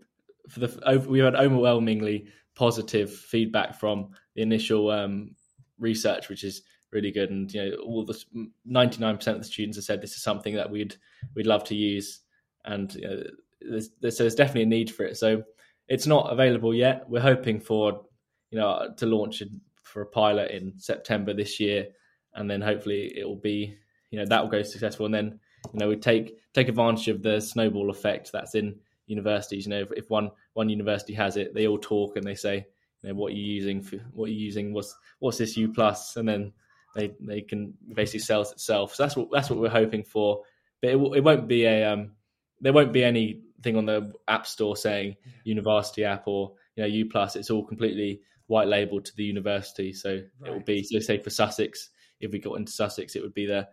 for 0.49 0.61
the 0.61 1.05
we 1.09 1.21
had 1.21 1.35
overwhelmingly 1.35 2.29
positive 2.55 3.13
feedback 3.13 3.79
from 3.79 4.11
the 4.35 4.43
initial 4.43 4.91
um, 4.91 5.35
research, 5.79 6.29
which 6.29 6.45
is 6.45 6.63
really 6.93 7.11
good. 7.11 7.31
And 7.31 7.53
you 7.53 7.65
know, 7.65 7.77
all 7.85 8.05
the 8.05 8.19
ninety 8.65 9.01
nine 9.01 9.17
percent 9.17 9.37
of 9.37 9.43
the 9.43 9.49
students 9.49 9.77
have 9.77 9.85
said 9.85 10.01
this 10.01 10.17
is 10.17 10.23
something 10.23 10.55
that 10.55 10.71
we'd 10.71 10.97
we'd 11.35 11.47
love 11.47 11.65
to 11.65 11.75
use. 11.75 12.21
And 12.65 12.95
you 12.95 13.09
know, 13.09 13.23
there's, 13.61 13.91
there's, 14.01 14.17
so 14.17 14.25
there's 14.25 14.35
definitely 14.35 14.63
a 14.63 14.67
need 14.67 14.91
for 14.91 15.05
it. 15.05 15.17
So 15.17 15.43
it's 15.89 16.07
not 16.07 16.33
available 16.33 16.75
yet. 16.75 17.09
We're 17.09 17.21
hoping 17.21 17.61
for 17.61 18.03
you 18.51 18.59
know 18.59 18.91
to 18.97 19.07
launch 19.07 19.43
for 19.83 20.03
a 20.03 20.07
pilot 20.07 20.51
in 20.51 20.75
September 20.79 21.35
this 21.35 21.61
year, 21.61 21.89
and 22.35 22.51
then 22.51 22.61
hopefully 22.61 23.13
it 23.17 23.25
will 23.25 23.37
be 23.37 23.77
you 24.11 24.19
know 24.19 24.27
that 24.27 24.43
will 24.43 24.51
go 24.51 24.63
successful, 24.63 25.07
and 25.07 25.15
then 25.15 25.41
you 25.73 25.81
know 25.81 25.89
we 25.89 25.97
take 25.97 26.39
take 26.55 26.69
advantage 26.69 27.09
of 27.09 27.23
the 27.23 27.41
snowball 27.41 27.91
effect 27.91 28.31
that's 28.33 28.55
in 28.55 28.77
universities. 29.07 29.67
You 29.67 29.71
know, 29.71 29.81
if, 29.81 29.93
if 29.93 30.11
one 30.11 30.31
one 30.55 30.69
university 30.69 31.15
has 31.15 31.37
it, 31.37 31.55
they 31.55 31.67
all 31.67 31.79
talk 31.79 32.17
and 32.17 32.27
they 32.27 32.35
say, 32.35 32.67
you 33.03 33.09
know, 33.09 33.15
what 33.15 33.33
are 33.33 33.37
you 33.37 33.45
using? 33.45 33.83
For, 33.83 33.97
what 34.13 34.27
are 34.27 34.33
you 34.33 34.45
using? 34.45 34.73
What's 34.73 34.97
what's 35.19 35.39
this 35.39 35.57
U 35.57 35.73
plus? 35.73 36.17
And 36.17 36.29
then 36.29 36.53
they 36.95 37.15
they 37.21 37.41
can 37.41 37.75
basically 37.93 38.21
sell 38.21 38.43
it 38.43 38.53
itself. 38.53 38.95
So 38.95 39.03
that's 39.03 39.17
what 39.17 39.29
that's 39.33 39.51
what 39.51 39.59
we're 39.59 39.69
hoping 39.69 40.05
for. 40.05 40.43
But 40.81 40.91
it, 40.91 40.97
it 40.97 41.25
won't 41.25 41.49
be 41.49 41.65
a 41.65 41.93
um, 41.93 42.13
there 42.61 42.73
won't 42.73 42.93
be 42.93 43.05
anything 43.05 43.77
on 43.77 43.87
the 43.87 44.13
app 44.29 44.47
store 44.47 44.77
saying 44.77 45.17
Univarsity 45.47 46.05
app 46.05 46.25
or 46.27 46.53
you 46.77 46.83
know 46.83 46.89
U 46.89 47.09
plus. 47.09 47.37
It's 47.37 47.51
all 47.51 47.65
completely 47.65 48.21
white 48.47 48.69
labeled 48.69 49.05
to 49.07 49.17
the 49.17 49.25
university. 49.25 49.93
So 49.93 50.21
right. 50.41 50.51
it 50.51 50.53
will 50.53 50.61
be 50.61 50.83
so 50.83 50.99
say 50.99 51.19
for 51.19 51.31
Sussex, 51.31 51.91
if 52.21 52.31
we 52.33 52.39
got 52.39 52.59
into 52.59 52.73
Sussex, 52.73 53.17
it 53.17 53.23
would 53.23 53.35
be 53.35 53.47
the 53.47 53.69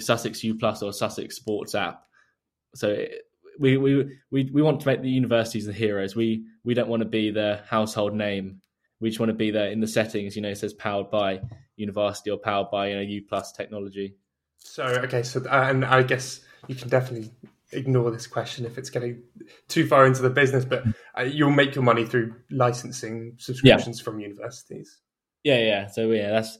Sussex 0.00 0.42
U 0.44 0.56
Plus 0.56 0.82
or 0.82 0.92
Sussex 0.92 1.36
Sports 1.36 1.74
app. 1.74 2.02
So 2.74 3.06
we, 3.58 3.76
we 3.76 4.18
we 4.30 4.50
we 4.52 4.62
want 4.62 4.80
to 4.80 4.86
make 4.86 5.02
the 5.02 5.10
universities 5.10 5.66
the 5.66 5.72
heroes. 5.72 6.14
We 6.14 6.44
we 6.64 6.74
don't 6.74 6.88
want 6.88 7.02
to 7.02 7.08
be 7.08 7.30
the 7.30 7.62
household 7.68 8.14
name. 8.14 8.60
We 9.00 9.10
just 9.10 9.20
want 9.20 9.30
to 9.30 9.34
be 9.34 9.50
there 9.50 9.70
in 9.70 9.80
the 9.80 9.86
settings. 9.86 10.36
You 10.36 10.42
know, 10.42 10.48
it 10.48 10.58
says 10.58 10.72
powered 10.72 11.10
by 11.10 11.40
Univarsity 11.78 12.32
or 12.32 12.38
powered 12.38 12.70
by 12.70 12.88
you 12.88 12.96
know 12.96 13.02
U 13.02 13.22
Plus 13.28 13.52
technology. 13.52 14.14
So 14.58 14.84
okay, 14.84 15.22
so 15.22 15.40
uh, 15.40 15.68
and 15.68 15.84
I 15.84 16.02
guess 16.02 16.40
you 16.66 16.74
can 16.74 16.88
definitely 16.88 17.30
ignore 17.72 18.10
this 18.10 18.26
question 18.26 18.64
if 18.64 18.78
it's 18.78 18.90
getting 18.90 19.22
too 19.68 19.86
far 19.86 20.06
into 20.06 20.22
the 20.22 20.30
business, 20.30 20.64
but 20.64 20.84
uh, 21.18 21.22
you'll 21.22 21.50
make 21.50 21.74
your 21.74 21.84
money 21.84 22.06
through 22.06 22.34
licensing 22.50 23.34
subscriptions 23.38 23.98
yeah. 23.98 24.04
from 24.04 24.20
universities. 24.20 25.00
Yeah, 25.44 25.58
yeah. 25.58 25.86
So 25.88 26.10
yeah, 26.10 26.30
that's 26.30 26.58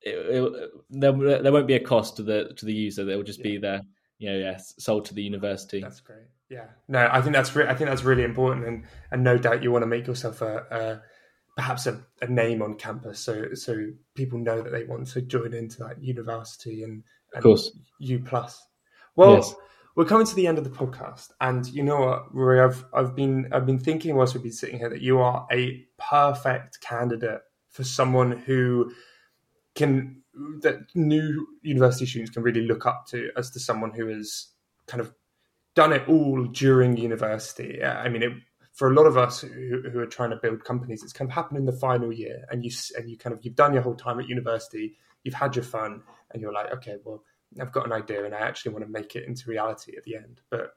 it, 0.00 0.14
it, 0.14 0.70
there, 0.90 1.42
there 1.42 1.52
won't 1.52 1.66
be 1.66 1.74
a 1.74 1.80
cost 1.80 2.16
to 2.16 2.22
the 2.22 2.52
to 2.56 2.66
the 2.66 2.74
user. 2.74 3.04
There 3.04 3.16
will 3.16 3.24
just 3.24 3.40
yeah. 3.40 3.50
be 3.50 3.58
there. 3.58 3.82
you 4.18 4.30
know 4.30 4.38
yeah 4.38 4.58
sold 4.78 5.04
to 5.06 5.14
the 5.14 5.22
university. 5.22 5.80
That's 5.80 6.00
great. 6.00 6.26
Yeah, 6.48 6.66
no, 6.88 7.08
I 7.10 7.20
think 7.22 7.34
that's 7.34 7.54
re- 7.56 7.66
I 7.66 7.74
think 7.74 7.90
that's 7.90 8.04
really 8.04 8.22
important, 8.22 8.66
and 8.66 8.84
and 9.10 9.24
no 9.24 9.38
doubt 9.38 9.62
you 9.62 9.72
want 9.72 9.82
to 9.82 9.86
make 9.86 10.06
yourself 10.06 10.42
a, 10.42 10.66
a 10.70 11.02
perhaps 11.56 11.86
a, 11.86 12.00
a, 12.20 12.26
name 12.26 12.62
on 12.62 12.74
campus, 12.74 13.18
so 13.18 13.54
so 13.54 13.74
people 14.14 14.38
know 14.38 14.60
that 14.60 14.70
they 14.70 14.84
want 14.84 15.06
to 15.08 15.22
join 15.22 15.54
into 15.54 15.78
that 15.78 16.02
university 16.02 16.82
and, 16.82 17.02
and 17.32 17.36
of 17.36 17.42
course 17.42 17.76
U 17.98 18.20
plus. 18.20 18.66
Well. 19.16 19.36
Yes. 19.36 19.54
We're 19.96 20.04
coming 20.06 20.26
to 20.26 20.34
the 20.34 20.48
end 20.48 20.58
of 20.58 20.64
the 20.64 20.70
podcast, 20.70 21.30
and 21.40 21.64
you 21.68 21.84
know 21.84 22.00
what, 22.00 22.34
Rory? 22.34 22.58
I've 22.58 22.84
I've 22.92 23.14
been 23.14 23.48
I've 23.52 23.64
been 23.64 23.78
thinking 23.78 24.16
whilst 24.16 24.34
we've 24.34 24.42
been 24.42 24.50
sitting 24.50 24.80
here 24.80 24.90
that 24.90 25.02
you 25.02 25.20
are 25.20 25.46
a 25.52 25.86
perfect 25.98 26.80
candidate 26.80 27.42
for 27.70 27.84
someone 27.84 28.32
who 28.32 28.90
can 29.76 30.22
that 30.62 30.80
new 30.94 31.46
university 31.62 32.06
students 32.06 32.32
can 32.32 32.42
really 32.42 32.66
look 32.66 32.86
up 32.86 33.06
to 33.08 33.30
as 33.36 33.50
to 33.50 33.60
someone 33.60 33.92
who 33.92 34.08
is 34.08 34.48
kind 34.86 35.00
of 35.00 35.14
done 35.74 35.92
it 35.92 36.08
all 36.08 36.44
during 36.46 36.96
university. 36.96 37.82
I 37.82 38.08
mean, 38.08 38.22
it, 38.22 38.32
for 38.72 38.90
a 38.90 38.94
lot 38.94 39.06
of 39.06 39.16
us 39.16 39.40
who, 39.40 39.82
who, 39.90 39.98
are 40.00 40.06
trying 40.06 40.30
to 40.30 40.36
build 40.36 40.64
companies, 40.64 41.02
it's 41.02 41.12
kind 41.12 41.30
of 41.30 41.34
happened 41.34 41.58
in 41.58 41.66
the 41.66 41.72
final 41.72 42.12
year, 42.12 42.44
and 42.50 42.64
you 42.64 42.70
and 42.96 43.08
you 43.08 43.16
kind 43.16 43.34
of 43.34 43.44
you've 43.44 43.54
done 43.54 43.72
your 43.72 43.82
whole 43.82 43.94
time 43.94 44.18
at 44.18 44.28
university, 44.28 44.96
you've 45.22 45.34
had 45.34 45.54
your 45.54 45.64
fun, 45.64 46.02
and 46.32 46.42
you're 46.42 46.52
like, 46.52 46.72
okay, 46.72 46.96
well, 47.04 47.22
I've 47.60 47.72
got 47.72 47.86
an 47.86 47.92
idea, 47.92 48.24
and 48.24 48.34
I 48.34 48.40
actually 48.40 48.72
want 48.72 48.84
to 48.84 48.90
make 48.90 49.16
it 49.16 49.26
into 49.26 49.48
reality 49.48 49.96
at 49.96 50.04
the 50.04 50.16
end. 50.16 50.40
But 50.50 50.72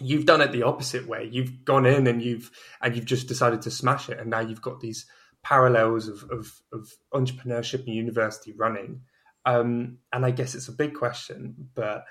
you've 0.00 0.26
done 0.26 0.40
it 0.40 0.50
the 0.52 0.64
opposite 0.64 1.06
way. 1.06 1.28
You've 1.30 1.64
gone 1.64 1.86
in 1.86 2.06
and 2.06 2.20
you've 2.20 2.50
and 2.80 2.96
you've 2.96 3.04
just 3.04 3.28
decided 3.28 3.62
to 3.62 3.70
smash 3.70 4.08
it, 4.08 4.18
and 4.18 4.30
now 4.30 4.40
you've 4.40 4.62
got 4.62 4.80
these 4.80 5.06
parallels 5.44 6.08
of, 6.08 6.24
of, 6.30 6.50
of 6.72 6.90
entrepreneurship 7.12 7.84
and 7.86 7.94
university 7.94 8.52
running. 8.52 9.02
Um, 9.44 9.98
and 10.12 10.24
I 10.24 10.30
guess 10.30 10.54
it's 10.54 10.68
a 10.68 10.72
big 10.72 10.94
question, 10.94 11.68
but 11.74 12.04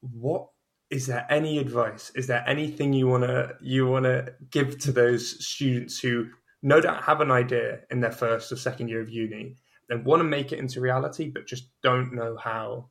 what 0.00 0.48
is 0.90 1.06
there 1.06 1.26
any 1.30 1.58
advice? 1.58 2.10
Is 2.14 2.26
there 2.26 2.44
anything 2.46 2.92
you 2.92 3.08
wanna 3.08 3.54
you 3.60 3.86
wanna 3.86 4.28
give 4.50 4.78
to 4.80 4.92
those 4.92 5.44
students 5.44 5.98
who 5.98 6.28
no 6.62 6.80
doubt 6.80 7.02
have 7.04 7.20
an 7.20 7.30
idea 7.30 7.80
in 7.90 8.00
their 8.00 8.12
first 8.12 8.50
or 8.50 8.56
second 8.56 8.88
year 8.88 9.00
of 9.00 9.10
uni 9.10 9.56
they 9.88 9.96
want 9.96 10.20
to 10.20 10.24
make 10.24 10.52
it 10.52 10.58
into 10.58 10.80
reality, 10.80 11.30
but 11.30 11.46
just 11.46 11.68
don't 11.82 12.12
know 12.12 12.36
how. 12.36 12.88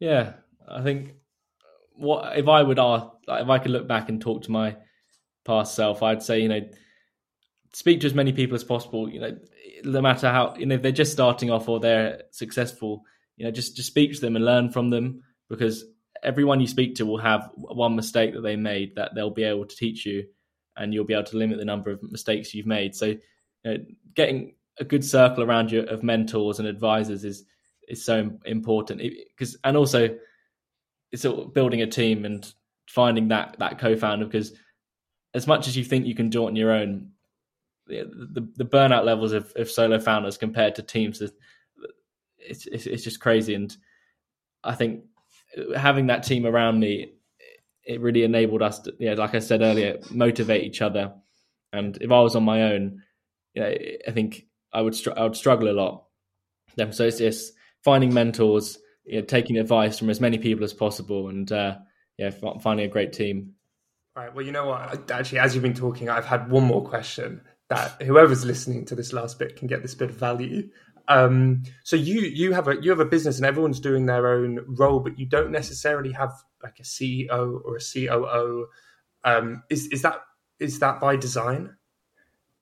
Yeah, 0.00 0.34
I 0.68 0.82
think 0.82 1.14
what 1.94 2.36
if 2.36 2.48
I 2.48 2.62
would 2.62 2.78
ask, 2.78 3.06
if 3.28 3.48
I 3.48 3.58
could 3.58 3.70
look 3.70 3.86
back 3.86 4.08
and 4.08 4.20
talk 4.20 4.42
to 4.42 4.50
my 4.50 4.76
past 5.44 5.74
self, 5.74 6.02
I'd 6.02 6.22
say, 6.22 6.40
you 6.40 6.48
know, 6.48 6.68
speak 7.72 8.00
to 8.00 8.06
as 8.06 8.14
many 8.14 8.32
people 8.32 8.56
as 8.56 8.64
possible. 8.64 9.08
You 9.08 9.20
know, 9.20 9.38
no 9.84 10.00
matter 10.00 10.30
how, 10.30 10.54
you 10.56 10.66
know, 10.66 10.76
if 10.76 10.82
they're 10.82 10.92
just 10.92 11.12
starting 11.12 11.50
off 11.50 11.68
or 11.68 11.78
they're 11.80 12.22
successful, 12.32 13.02
you 13.36 13.44
know, 13.44 13.50
just 13.50 13.76
just 13.76 13.88
speak 13.88 14.14
to 14.14 14.20
them 14.20 14.36
and 14.36 14.44
learn 14.44 14.70
from 14.70 14.90
them 14.90 15.22
because 15.48 15.84
everyone 16.22 16.60
you 16.60 16.66
speak 16.66 16.94
to 16.96 17.06
will 17.06 17.18
have 17.18 17.50
one 17.54 17.96
mistake 17.96 18.34
that 18.34 18.42
they 18.42 18.56
made 18.56 18.94
that 18.96 19.14
they'll 19.14 19.30
be 19.30 19.44
able 19.44 19.66
to 19.66 19.76
teach 19.76 20.06
you, 20.06 20.26
and 20.76 20.92
you'll 20.92 21.04
be 21.04 21.14
able 21.14 21.24
to 21.24 21.36
limit 21.36 21.58
the 21.58 21.64
number 21.64 21.90
of 21.90 22.02
mistakes 22.02 22.54
you've 22.54 22.66
made. 22.66 22.94
So, 22.94 23.06
you 23.06 23.18
know, 23.64 23.78
getting 24.14 24.54
a 24.78 24.84
good 24.84 25.04
circle 25.04 25.42
around 25.42 25.70
you 25.70 25.80
of 25.82 26.02
mentors 26.02 26.58
and 26.58 26.68
advisors 26.68 27.24
is 27.24 27.44
is 27.88 28.04
so 28.04 28.30
important 28.44 29.02
because 29.36 29.56
and 29.64 29.76
also 29.76 30.16
it's 31.10 31.22
sort 31.22 31.38
of 31.38 31.54
building 31.54 31.82
a 31.82 31.86
team 31.86 32.24
and 32.24 32.52
finding 32.86 33.28
that 33.28 33.56
that 33.58 33.78
co-founder 33.78 34.26
because 34.26 34.52
as 35.34 35.46
much 35.46 35.66
as 35.66 35.76
you 35.76 35.84
think 35.84 36.06
you 36.06 36.14
can 36.14 36.28
do 36.28 36.44
it 36.44 36.48
on 36.48 36.56
your 36.56 36.70
own 36.70 37.10
the 37.86 38.04
the, 38.32 38.46
the 38.56 38.64
burnout 38.64 39.04
levels 39.04 39.32
of, 39.32 39.52
of 39.56 39.70
solo 39.70 39.98
founders 39.98 40.36
compared 40.36 40.74
to 40.74 40.82
teams 40.82 41.22
it's, 42.38 42.66
it's 42.66 42.86
it's 42.86 43.04
just 43.04 43.20
crazy 43.20 43.54
and 43.54 43.76
i 44.64 44.74
think 44.74 45.02
having 45.76 46.06
that 46.06 46.22
team 46.22 46.46
around 46.46 46.80
me 46.80 47.12
it 47.84 48.00
really 48.00 48.22
enabled 48.22 48.62
us 48.62 48.80
to 48.80 48.94
yeah 48.98 49.14
like 49.14 49.34
i 49.34 49.38
said 49.38 49.62
earlier 49.62 49.98
motivate 50.10 50.64
each 50.64 50.82
other 50.82 51.12
and 51.72 51.98
if 52.00 52.10
i 52.10 52.20
was 52.20 52.36
on 52.36 52.42
my 52.42 52.72
own 52.72 53.02
i 53.56 54.10
think 54.12 54.46
i 54.72 54.80
would 54.80 54.94
str- 54.94 55.16
i 55.16 55.22
would 55.22 55.36
struggle 55.36 55.70
a 55.70 55.72
lot 55.72 56.04
so 56.90 57.04
it's 57.04 57.18
just 57.18 57.54
finding 57.82 58.12
mentors 58.12 58.78
you 59.08 59.20
know, 59.20 59.24
taking 59.24 59.56
advice 59.56 59.98
from 59.98 60.10
as 60.10 60.20
many 60.20 60.38
people 60.38 60.64
as 60.64 60.74
possible, 60.74 61.28
and 61.28 61.50
uh, 61.50 61.78
yeah, 62.18 62.30
finding 62.60 62.86
a 62.86 62.90
great 62.90 63.12
team. 63.12 63.54
Right. 64.14 64.34
Well, 64.34 64.44
you 64.44 64.52
know 64.52 64.66
what? 64.66 65.10
Actually, 65.10 65.38
as 65.38 65.54
you've 65.54 65.62
been 65.62 65.74
talking, 65.74 66.10
I've 66.10 66.26
had 66.26 66.50
one 66.50 66.64
more 66.64 66.86
question 66.86 67.40
that 67.70 68.02
whoever's 68.02 68.44
listening 68.44 68.84
to 68.86 68.94
this 68.94 69.12
last 69.12 69.38
bit 69.38 69.56
can 69.56 69.66
get 69.66 69.82
this 69.82 69.94
bit 69.94 70.10
of 70.10 70.16
value. 70.16 70.68
Um, 71.08 71.62
so 71.84 71.96
you 71.96 72.20
you 72.20 72.52
have 72.52 72.68
a 72.68 72.76
you 72.80 72.90
have 72.90 73.00
a 73.00 73.04
business 73.04 73.38
and 73.38 73.46
everyone's 73.46 73.80
doing 73.80 74.06
their 74.06 74.28
own 74.28 74.60
role, 74.68 75.00
but 75.00 75.18
you 75.18 75.26
don't 75.26 75.50
necessarily 75.50 76.12
have 76.12 76.32
like 76.62 76.78
a 76.78 76.82
CEO 76.82 77.60
or 77.64 77.76
a 77.76 77.80
COO. 77.80 78.66
Um, 79.24 79.62
is 79.70 79.86
is 79.86 80.02
that 80.02 80.20
is 80.60 80.78
that 80.80 81.00
by 81.00 81.16
design? 81.16 81.76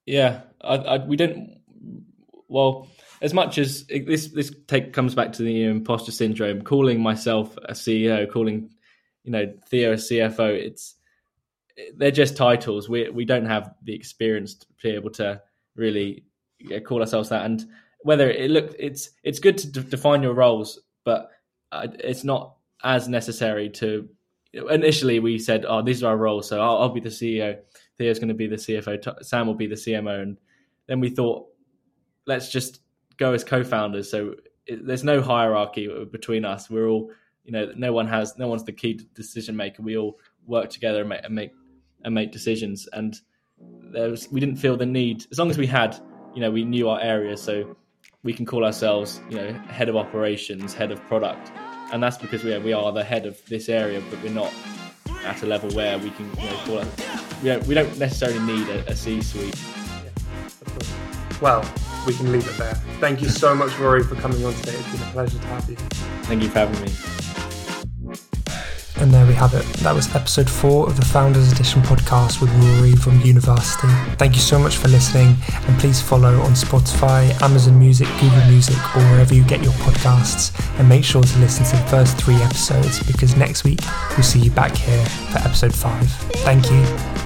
Yeah, 0.07 0.43
I, 0.63 0.77
I, 0.77 1.05
we 1.05 1.17
don't. 1.17 1.59
Well, 2.49 2.89
as 3.21 3.35
much 3.35 3.59
as 3.59 3.85
it, 3.89 4.07
this 4.07 4.29
this 4.29 4.55
take 4.69 4.93
comes 4.93 5.17
back 5.17 5.33
to 5.33 5.43
the 5.43 5.65
imposter 5.65 6.13
syndrome, 6.13 6.63
calling 6.63 7.03
myself 7.03 7.57
a 7.65 7.73
CEO, 7.73 8.31
calling 8.31 8.71
you 9.25 9.33
know 9.33 9.53
Theo 9.69 9.93
a 9.93 9.97
CFO, 9.97 10.55
it's 10.55 10.95
they're 11.97 12.13
just 12.13 12.37
titles. 12.37 12.89
We 12.89 13.11
we 13.11 13.25
don't 13.25 13.47
have 13.47 13.75
the 13.83 13.95
experience 13.95 14.55
to 14.55 14.67
be 14.83 14.91
able 14.91 15.11
to 15.11 15.43
really 15.75 16.25
call 16.85 17.01
ourselves 17.01 17.31
that. 17.31 17.45
And 17.45 17.65
whether 18.07 18.31
it 18.31 18.51
look, 18.51 18.75
it's 18.79 19.11
it's 19.25 19.41
good 19.41 19.59
to 19.59 19.67
d- 19.67 19.91
define 19.91 20.23
your 20.23 20.33
roles, 20.33 20.81
but 21.05 21.29
uh, 21.73 21.89
it's 21.99 22.23
not 22.23 22.55
as 22.85 23.09
necessary 23.09 23.69
to. 23.71 24.09
Initially, 24.53 25.19
we 25.19 25.39
said, 25.39 25.65
"Oh, 25.69 25.83
these 25.83 26.05
are 26.05 26.11
our 26.11 26.17
roles." 26.17 26.49
So 26.49 26.61
I'll, 26.61 26.79
I'll 26.79 26.89
be 26.89 27.01
the 27.01 27.09
CEO. 27.09 27.59
Theo's 27.99 28.21
going 28.21 28.29
to 28.29 28.35
be 28.35 28.47
the 28.47 28.57
CFO. 28.57 29.25
Sam 29.25 29.49
will 29.49 29.55
be 29.55 29.67
the 29.67 29.75
CMO, 29.75 30.23
and 30.23 30.39
then 30.87 31.01
we 31.01 31.11
thought, 31.11 31.49
let's 32.27 32.49
just 32.49 32.81
go 33.17 33.33
as 33.33 33.43
co-founders. 33.43 34.09
So 34.09 34.37
it, 34.67 34.87
there's 34.87 35.03
no 35.03 35.21
hierarchy 35.21 35.89
between 36.13 36.45
us. 36.45 36.71
We're 36.71 36.89
all, 36.89 37.11
you 37.45 37.53
know, 37.53 37.73
no 37.77 37.93
one 37.93 38.07
has, 38.07 38.39
no 38.39 38.47
one's 38.47 38.65
the 38.65 38.73
key 38.73 39.01
decision 39.15 39.57
maker. 39.57 39.83
We 39.83 39.97
all 39.97 40.21
work 40.47 40.71
together 40.71 41.01
and 41.01 41.09
make 41.09 41.25
and 41.25 41.35
make, 41.35 41.51
and 42.05 42.15
make 42.15 42.31
decisions. 42.31 42.89
And 42.93 43.17
there 43.59 44.11
was, 44.11 44.31
we 44.31 44.39
didn't 44.39 44.57
feel 44.57 44.77
the 44.77 44.87
need 44.87 45.27
as 45.33 45.39
long 45.39 45.51
as 45.51 45.59
we 45.59 45.67
had, 45.67 45.99
you 46.35 46.41
know, 46.41 46.53
we 46.53 46.65
knew 46.65 46.89
our 46.89 47.01
area, 47.01 47.37
so 47.37 47.77
we 48.27 48.33
can 48.33 48.45
call 48.45 48.65
ourselves, 48.65 49.21
you 49.31 49.37
know, 49.37 49.53
head 49.69 49.89
of 49.89 49.95
operations, 49.97 50.75
head 50.75 50.91
of 50.91 51.01
product, 51.07 51.53
and 51.93 52.03
that's 52.03 52.19
because 52.19 52.43
we 52.43 52.53
are, 52.53 52.59
we 52.59 52.73
are 52.73 52.91
the 52.91 53.05
head 53.05 53.25
of 53.25 53.41
this 53.47 53.69
area, 53.69 54.03
but 54.11 54.21
we're 54.21 54.33
not 54.33 54.53
at 55.25 55.41
a 55.45 55.47
level 55.47 55.71
where 55.71 55.97
we 55.97 56.11
can, 56.11 56.29
you 56.37 56.51
know, 56.51 56.57
call 56.65 56.79
it. 56.79 56.89
We 57.41 57.49
don't, 57.51 57.67
we 57.69 57.75
don't 57.75 57.99
necessarily 57.99 58.41
need 58.41 58.69
a, 58.69 58.91
a 58.91 58.97
C-suite. 58.97 59.55
Yeah, 60.05 61.39
well, 61.41 61.65
we 62.05 62.15
can 62.15 62.33
leave 62.33 62.49
it 62.49 62.59
there. 62.59 62.75
Thank 62.99 63.23
you 63.23 63.29
so 63.29 63.55
much, 63.55 63.79
Rory, 63.79 64.03
for 64.03 64.17
coming 64.17 64.45
on 64.45 64.53
today. 64.55 64.75
It's 64.75 64.91
been 64.91 65.09
a 65.09 65.13
pleasure 65.13 65.39
to 65.39 65.47
have 65.47 65.71
you. 65.71 65.77
Thank 66.25 66.43
you 66.43 66.49
for 66.49 66.59
having 66.59 66.83
me. 66.85 67.26
And 68.99 69.13
there 69.13 69.27
we 69.27 69.35
have 69.35 69.53
it. 69.55 69.65
That 69.85 69.95
was 69.95 70.15
episode 70.15 70.49
four 70.49 70.87
of 70.89 70.97
the 70.97 71.05
Founders 71.05 71.53
Edition 71.53 71.83
podcast 71.83 72.41
with 72.41 72.51
Rory 72.55 72.97
from 72.97 73.21
Univarsity. 73.21 74.17
Thank 74.17 74.35
you 74.35 74.41
so 74.41 74.59
much 74.59 74.79
for 74.79 74.89
listening, 74.89 75.37
and 75.69 75.79
please 75.79 76.01
follow 76.01 76.41
on 76.41 76.53
Spotify, 76.53 77.31
Amazon 77.43 77.79
Music, 77.79 78.09
Google 78.21 78.45
Music, 78.49 78.79
or 78.97 79.03
wherever 79.11 79.35
you 79.35 79.45
get 79.45 79.63
your 79.63 79.75
podcasts. 79.75 80.53
And 80.79 80.89
make 80.89 81.05
sure 81.05 81.23
to 81.23 81.39
listen 81.39 81.65
to 81.67 81.77
the 81.83 81.89
first 81.89 82.17
three 82.17 82.37
episodes 82.37 83.03
because 83.03 83.37
next 83.37 83.65
week 83.65 83.81
we'll 84.11 84.23
see 84.23 84.41
you 84.41 84.51
back 84.51 84.75
here 84.75 85.05
for 85.31 85.39
episode 85.39 85.75
five. 85.75 86.11
Thank 86.45 86.71
you. 86.71 87.26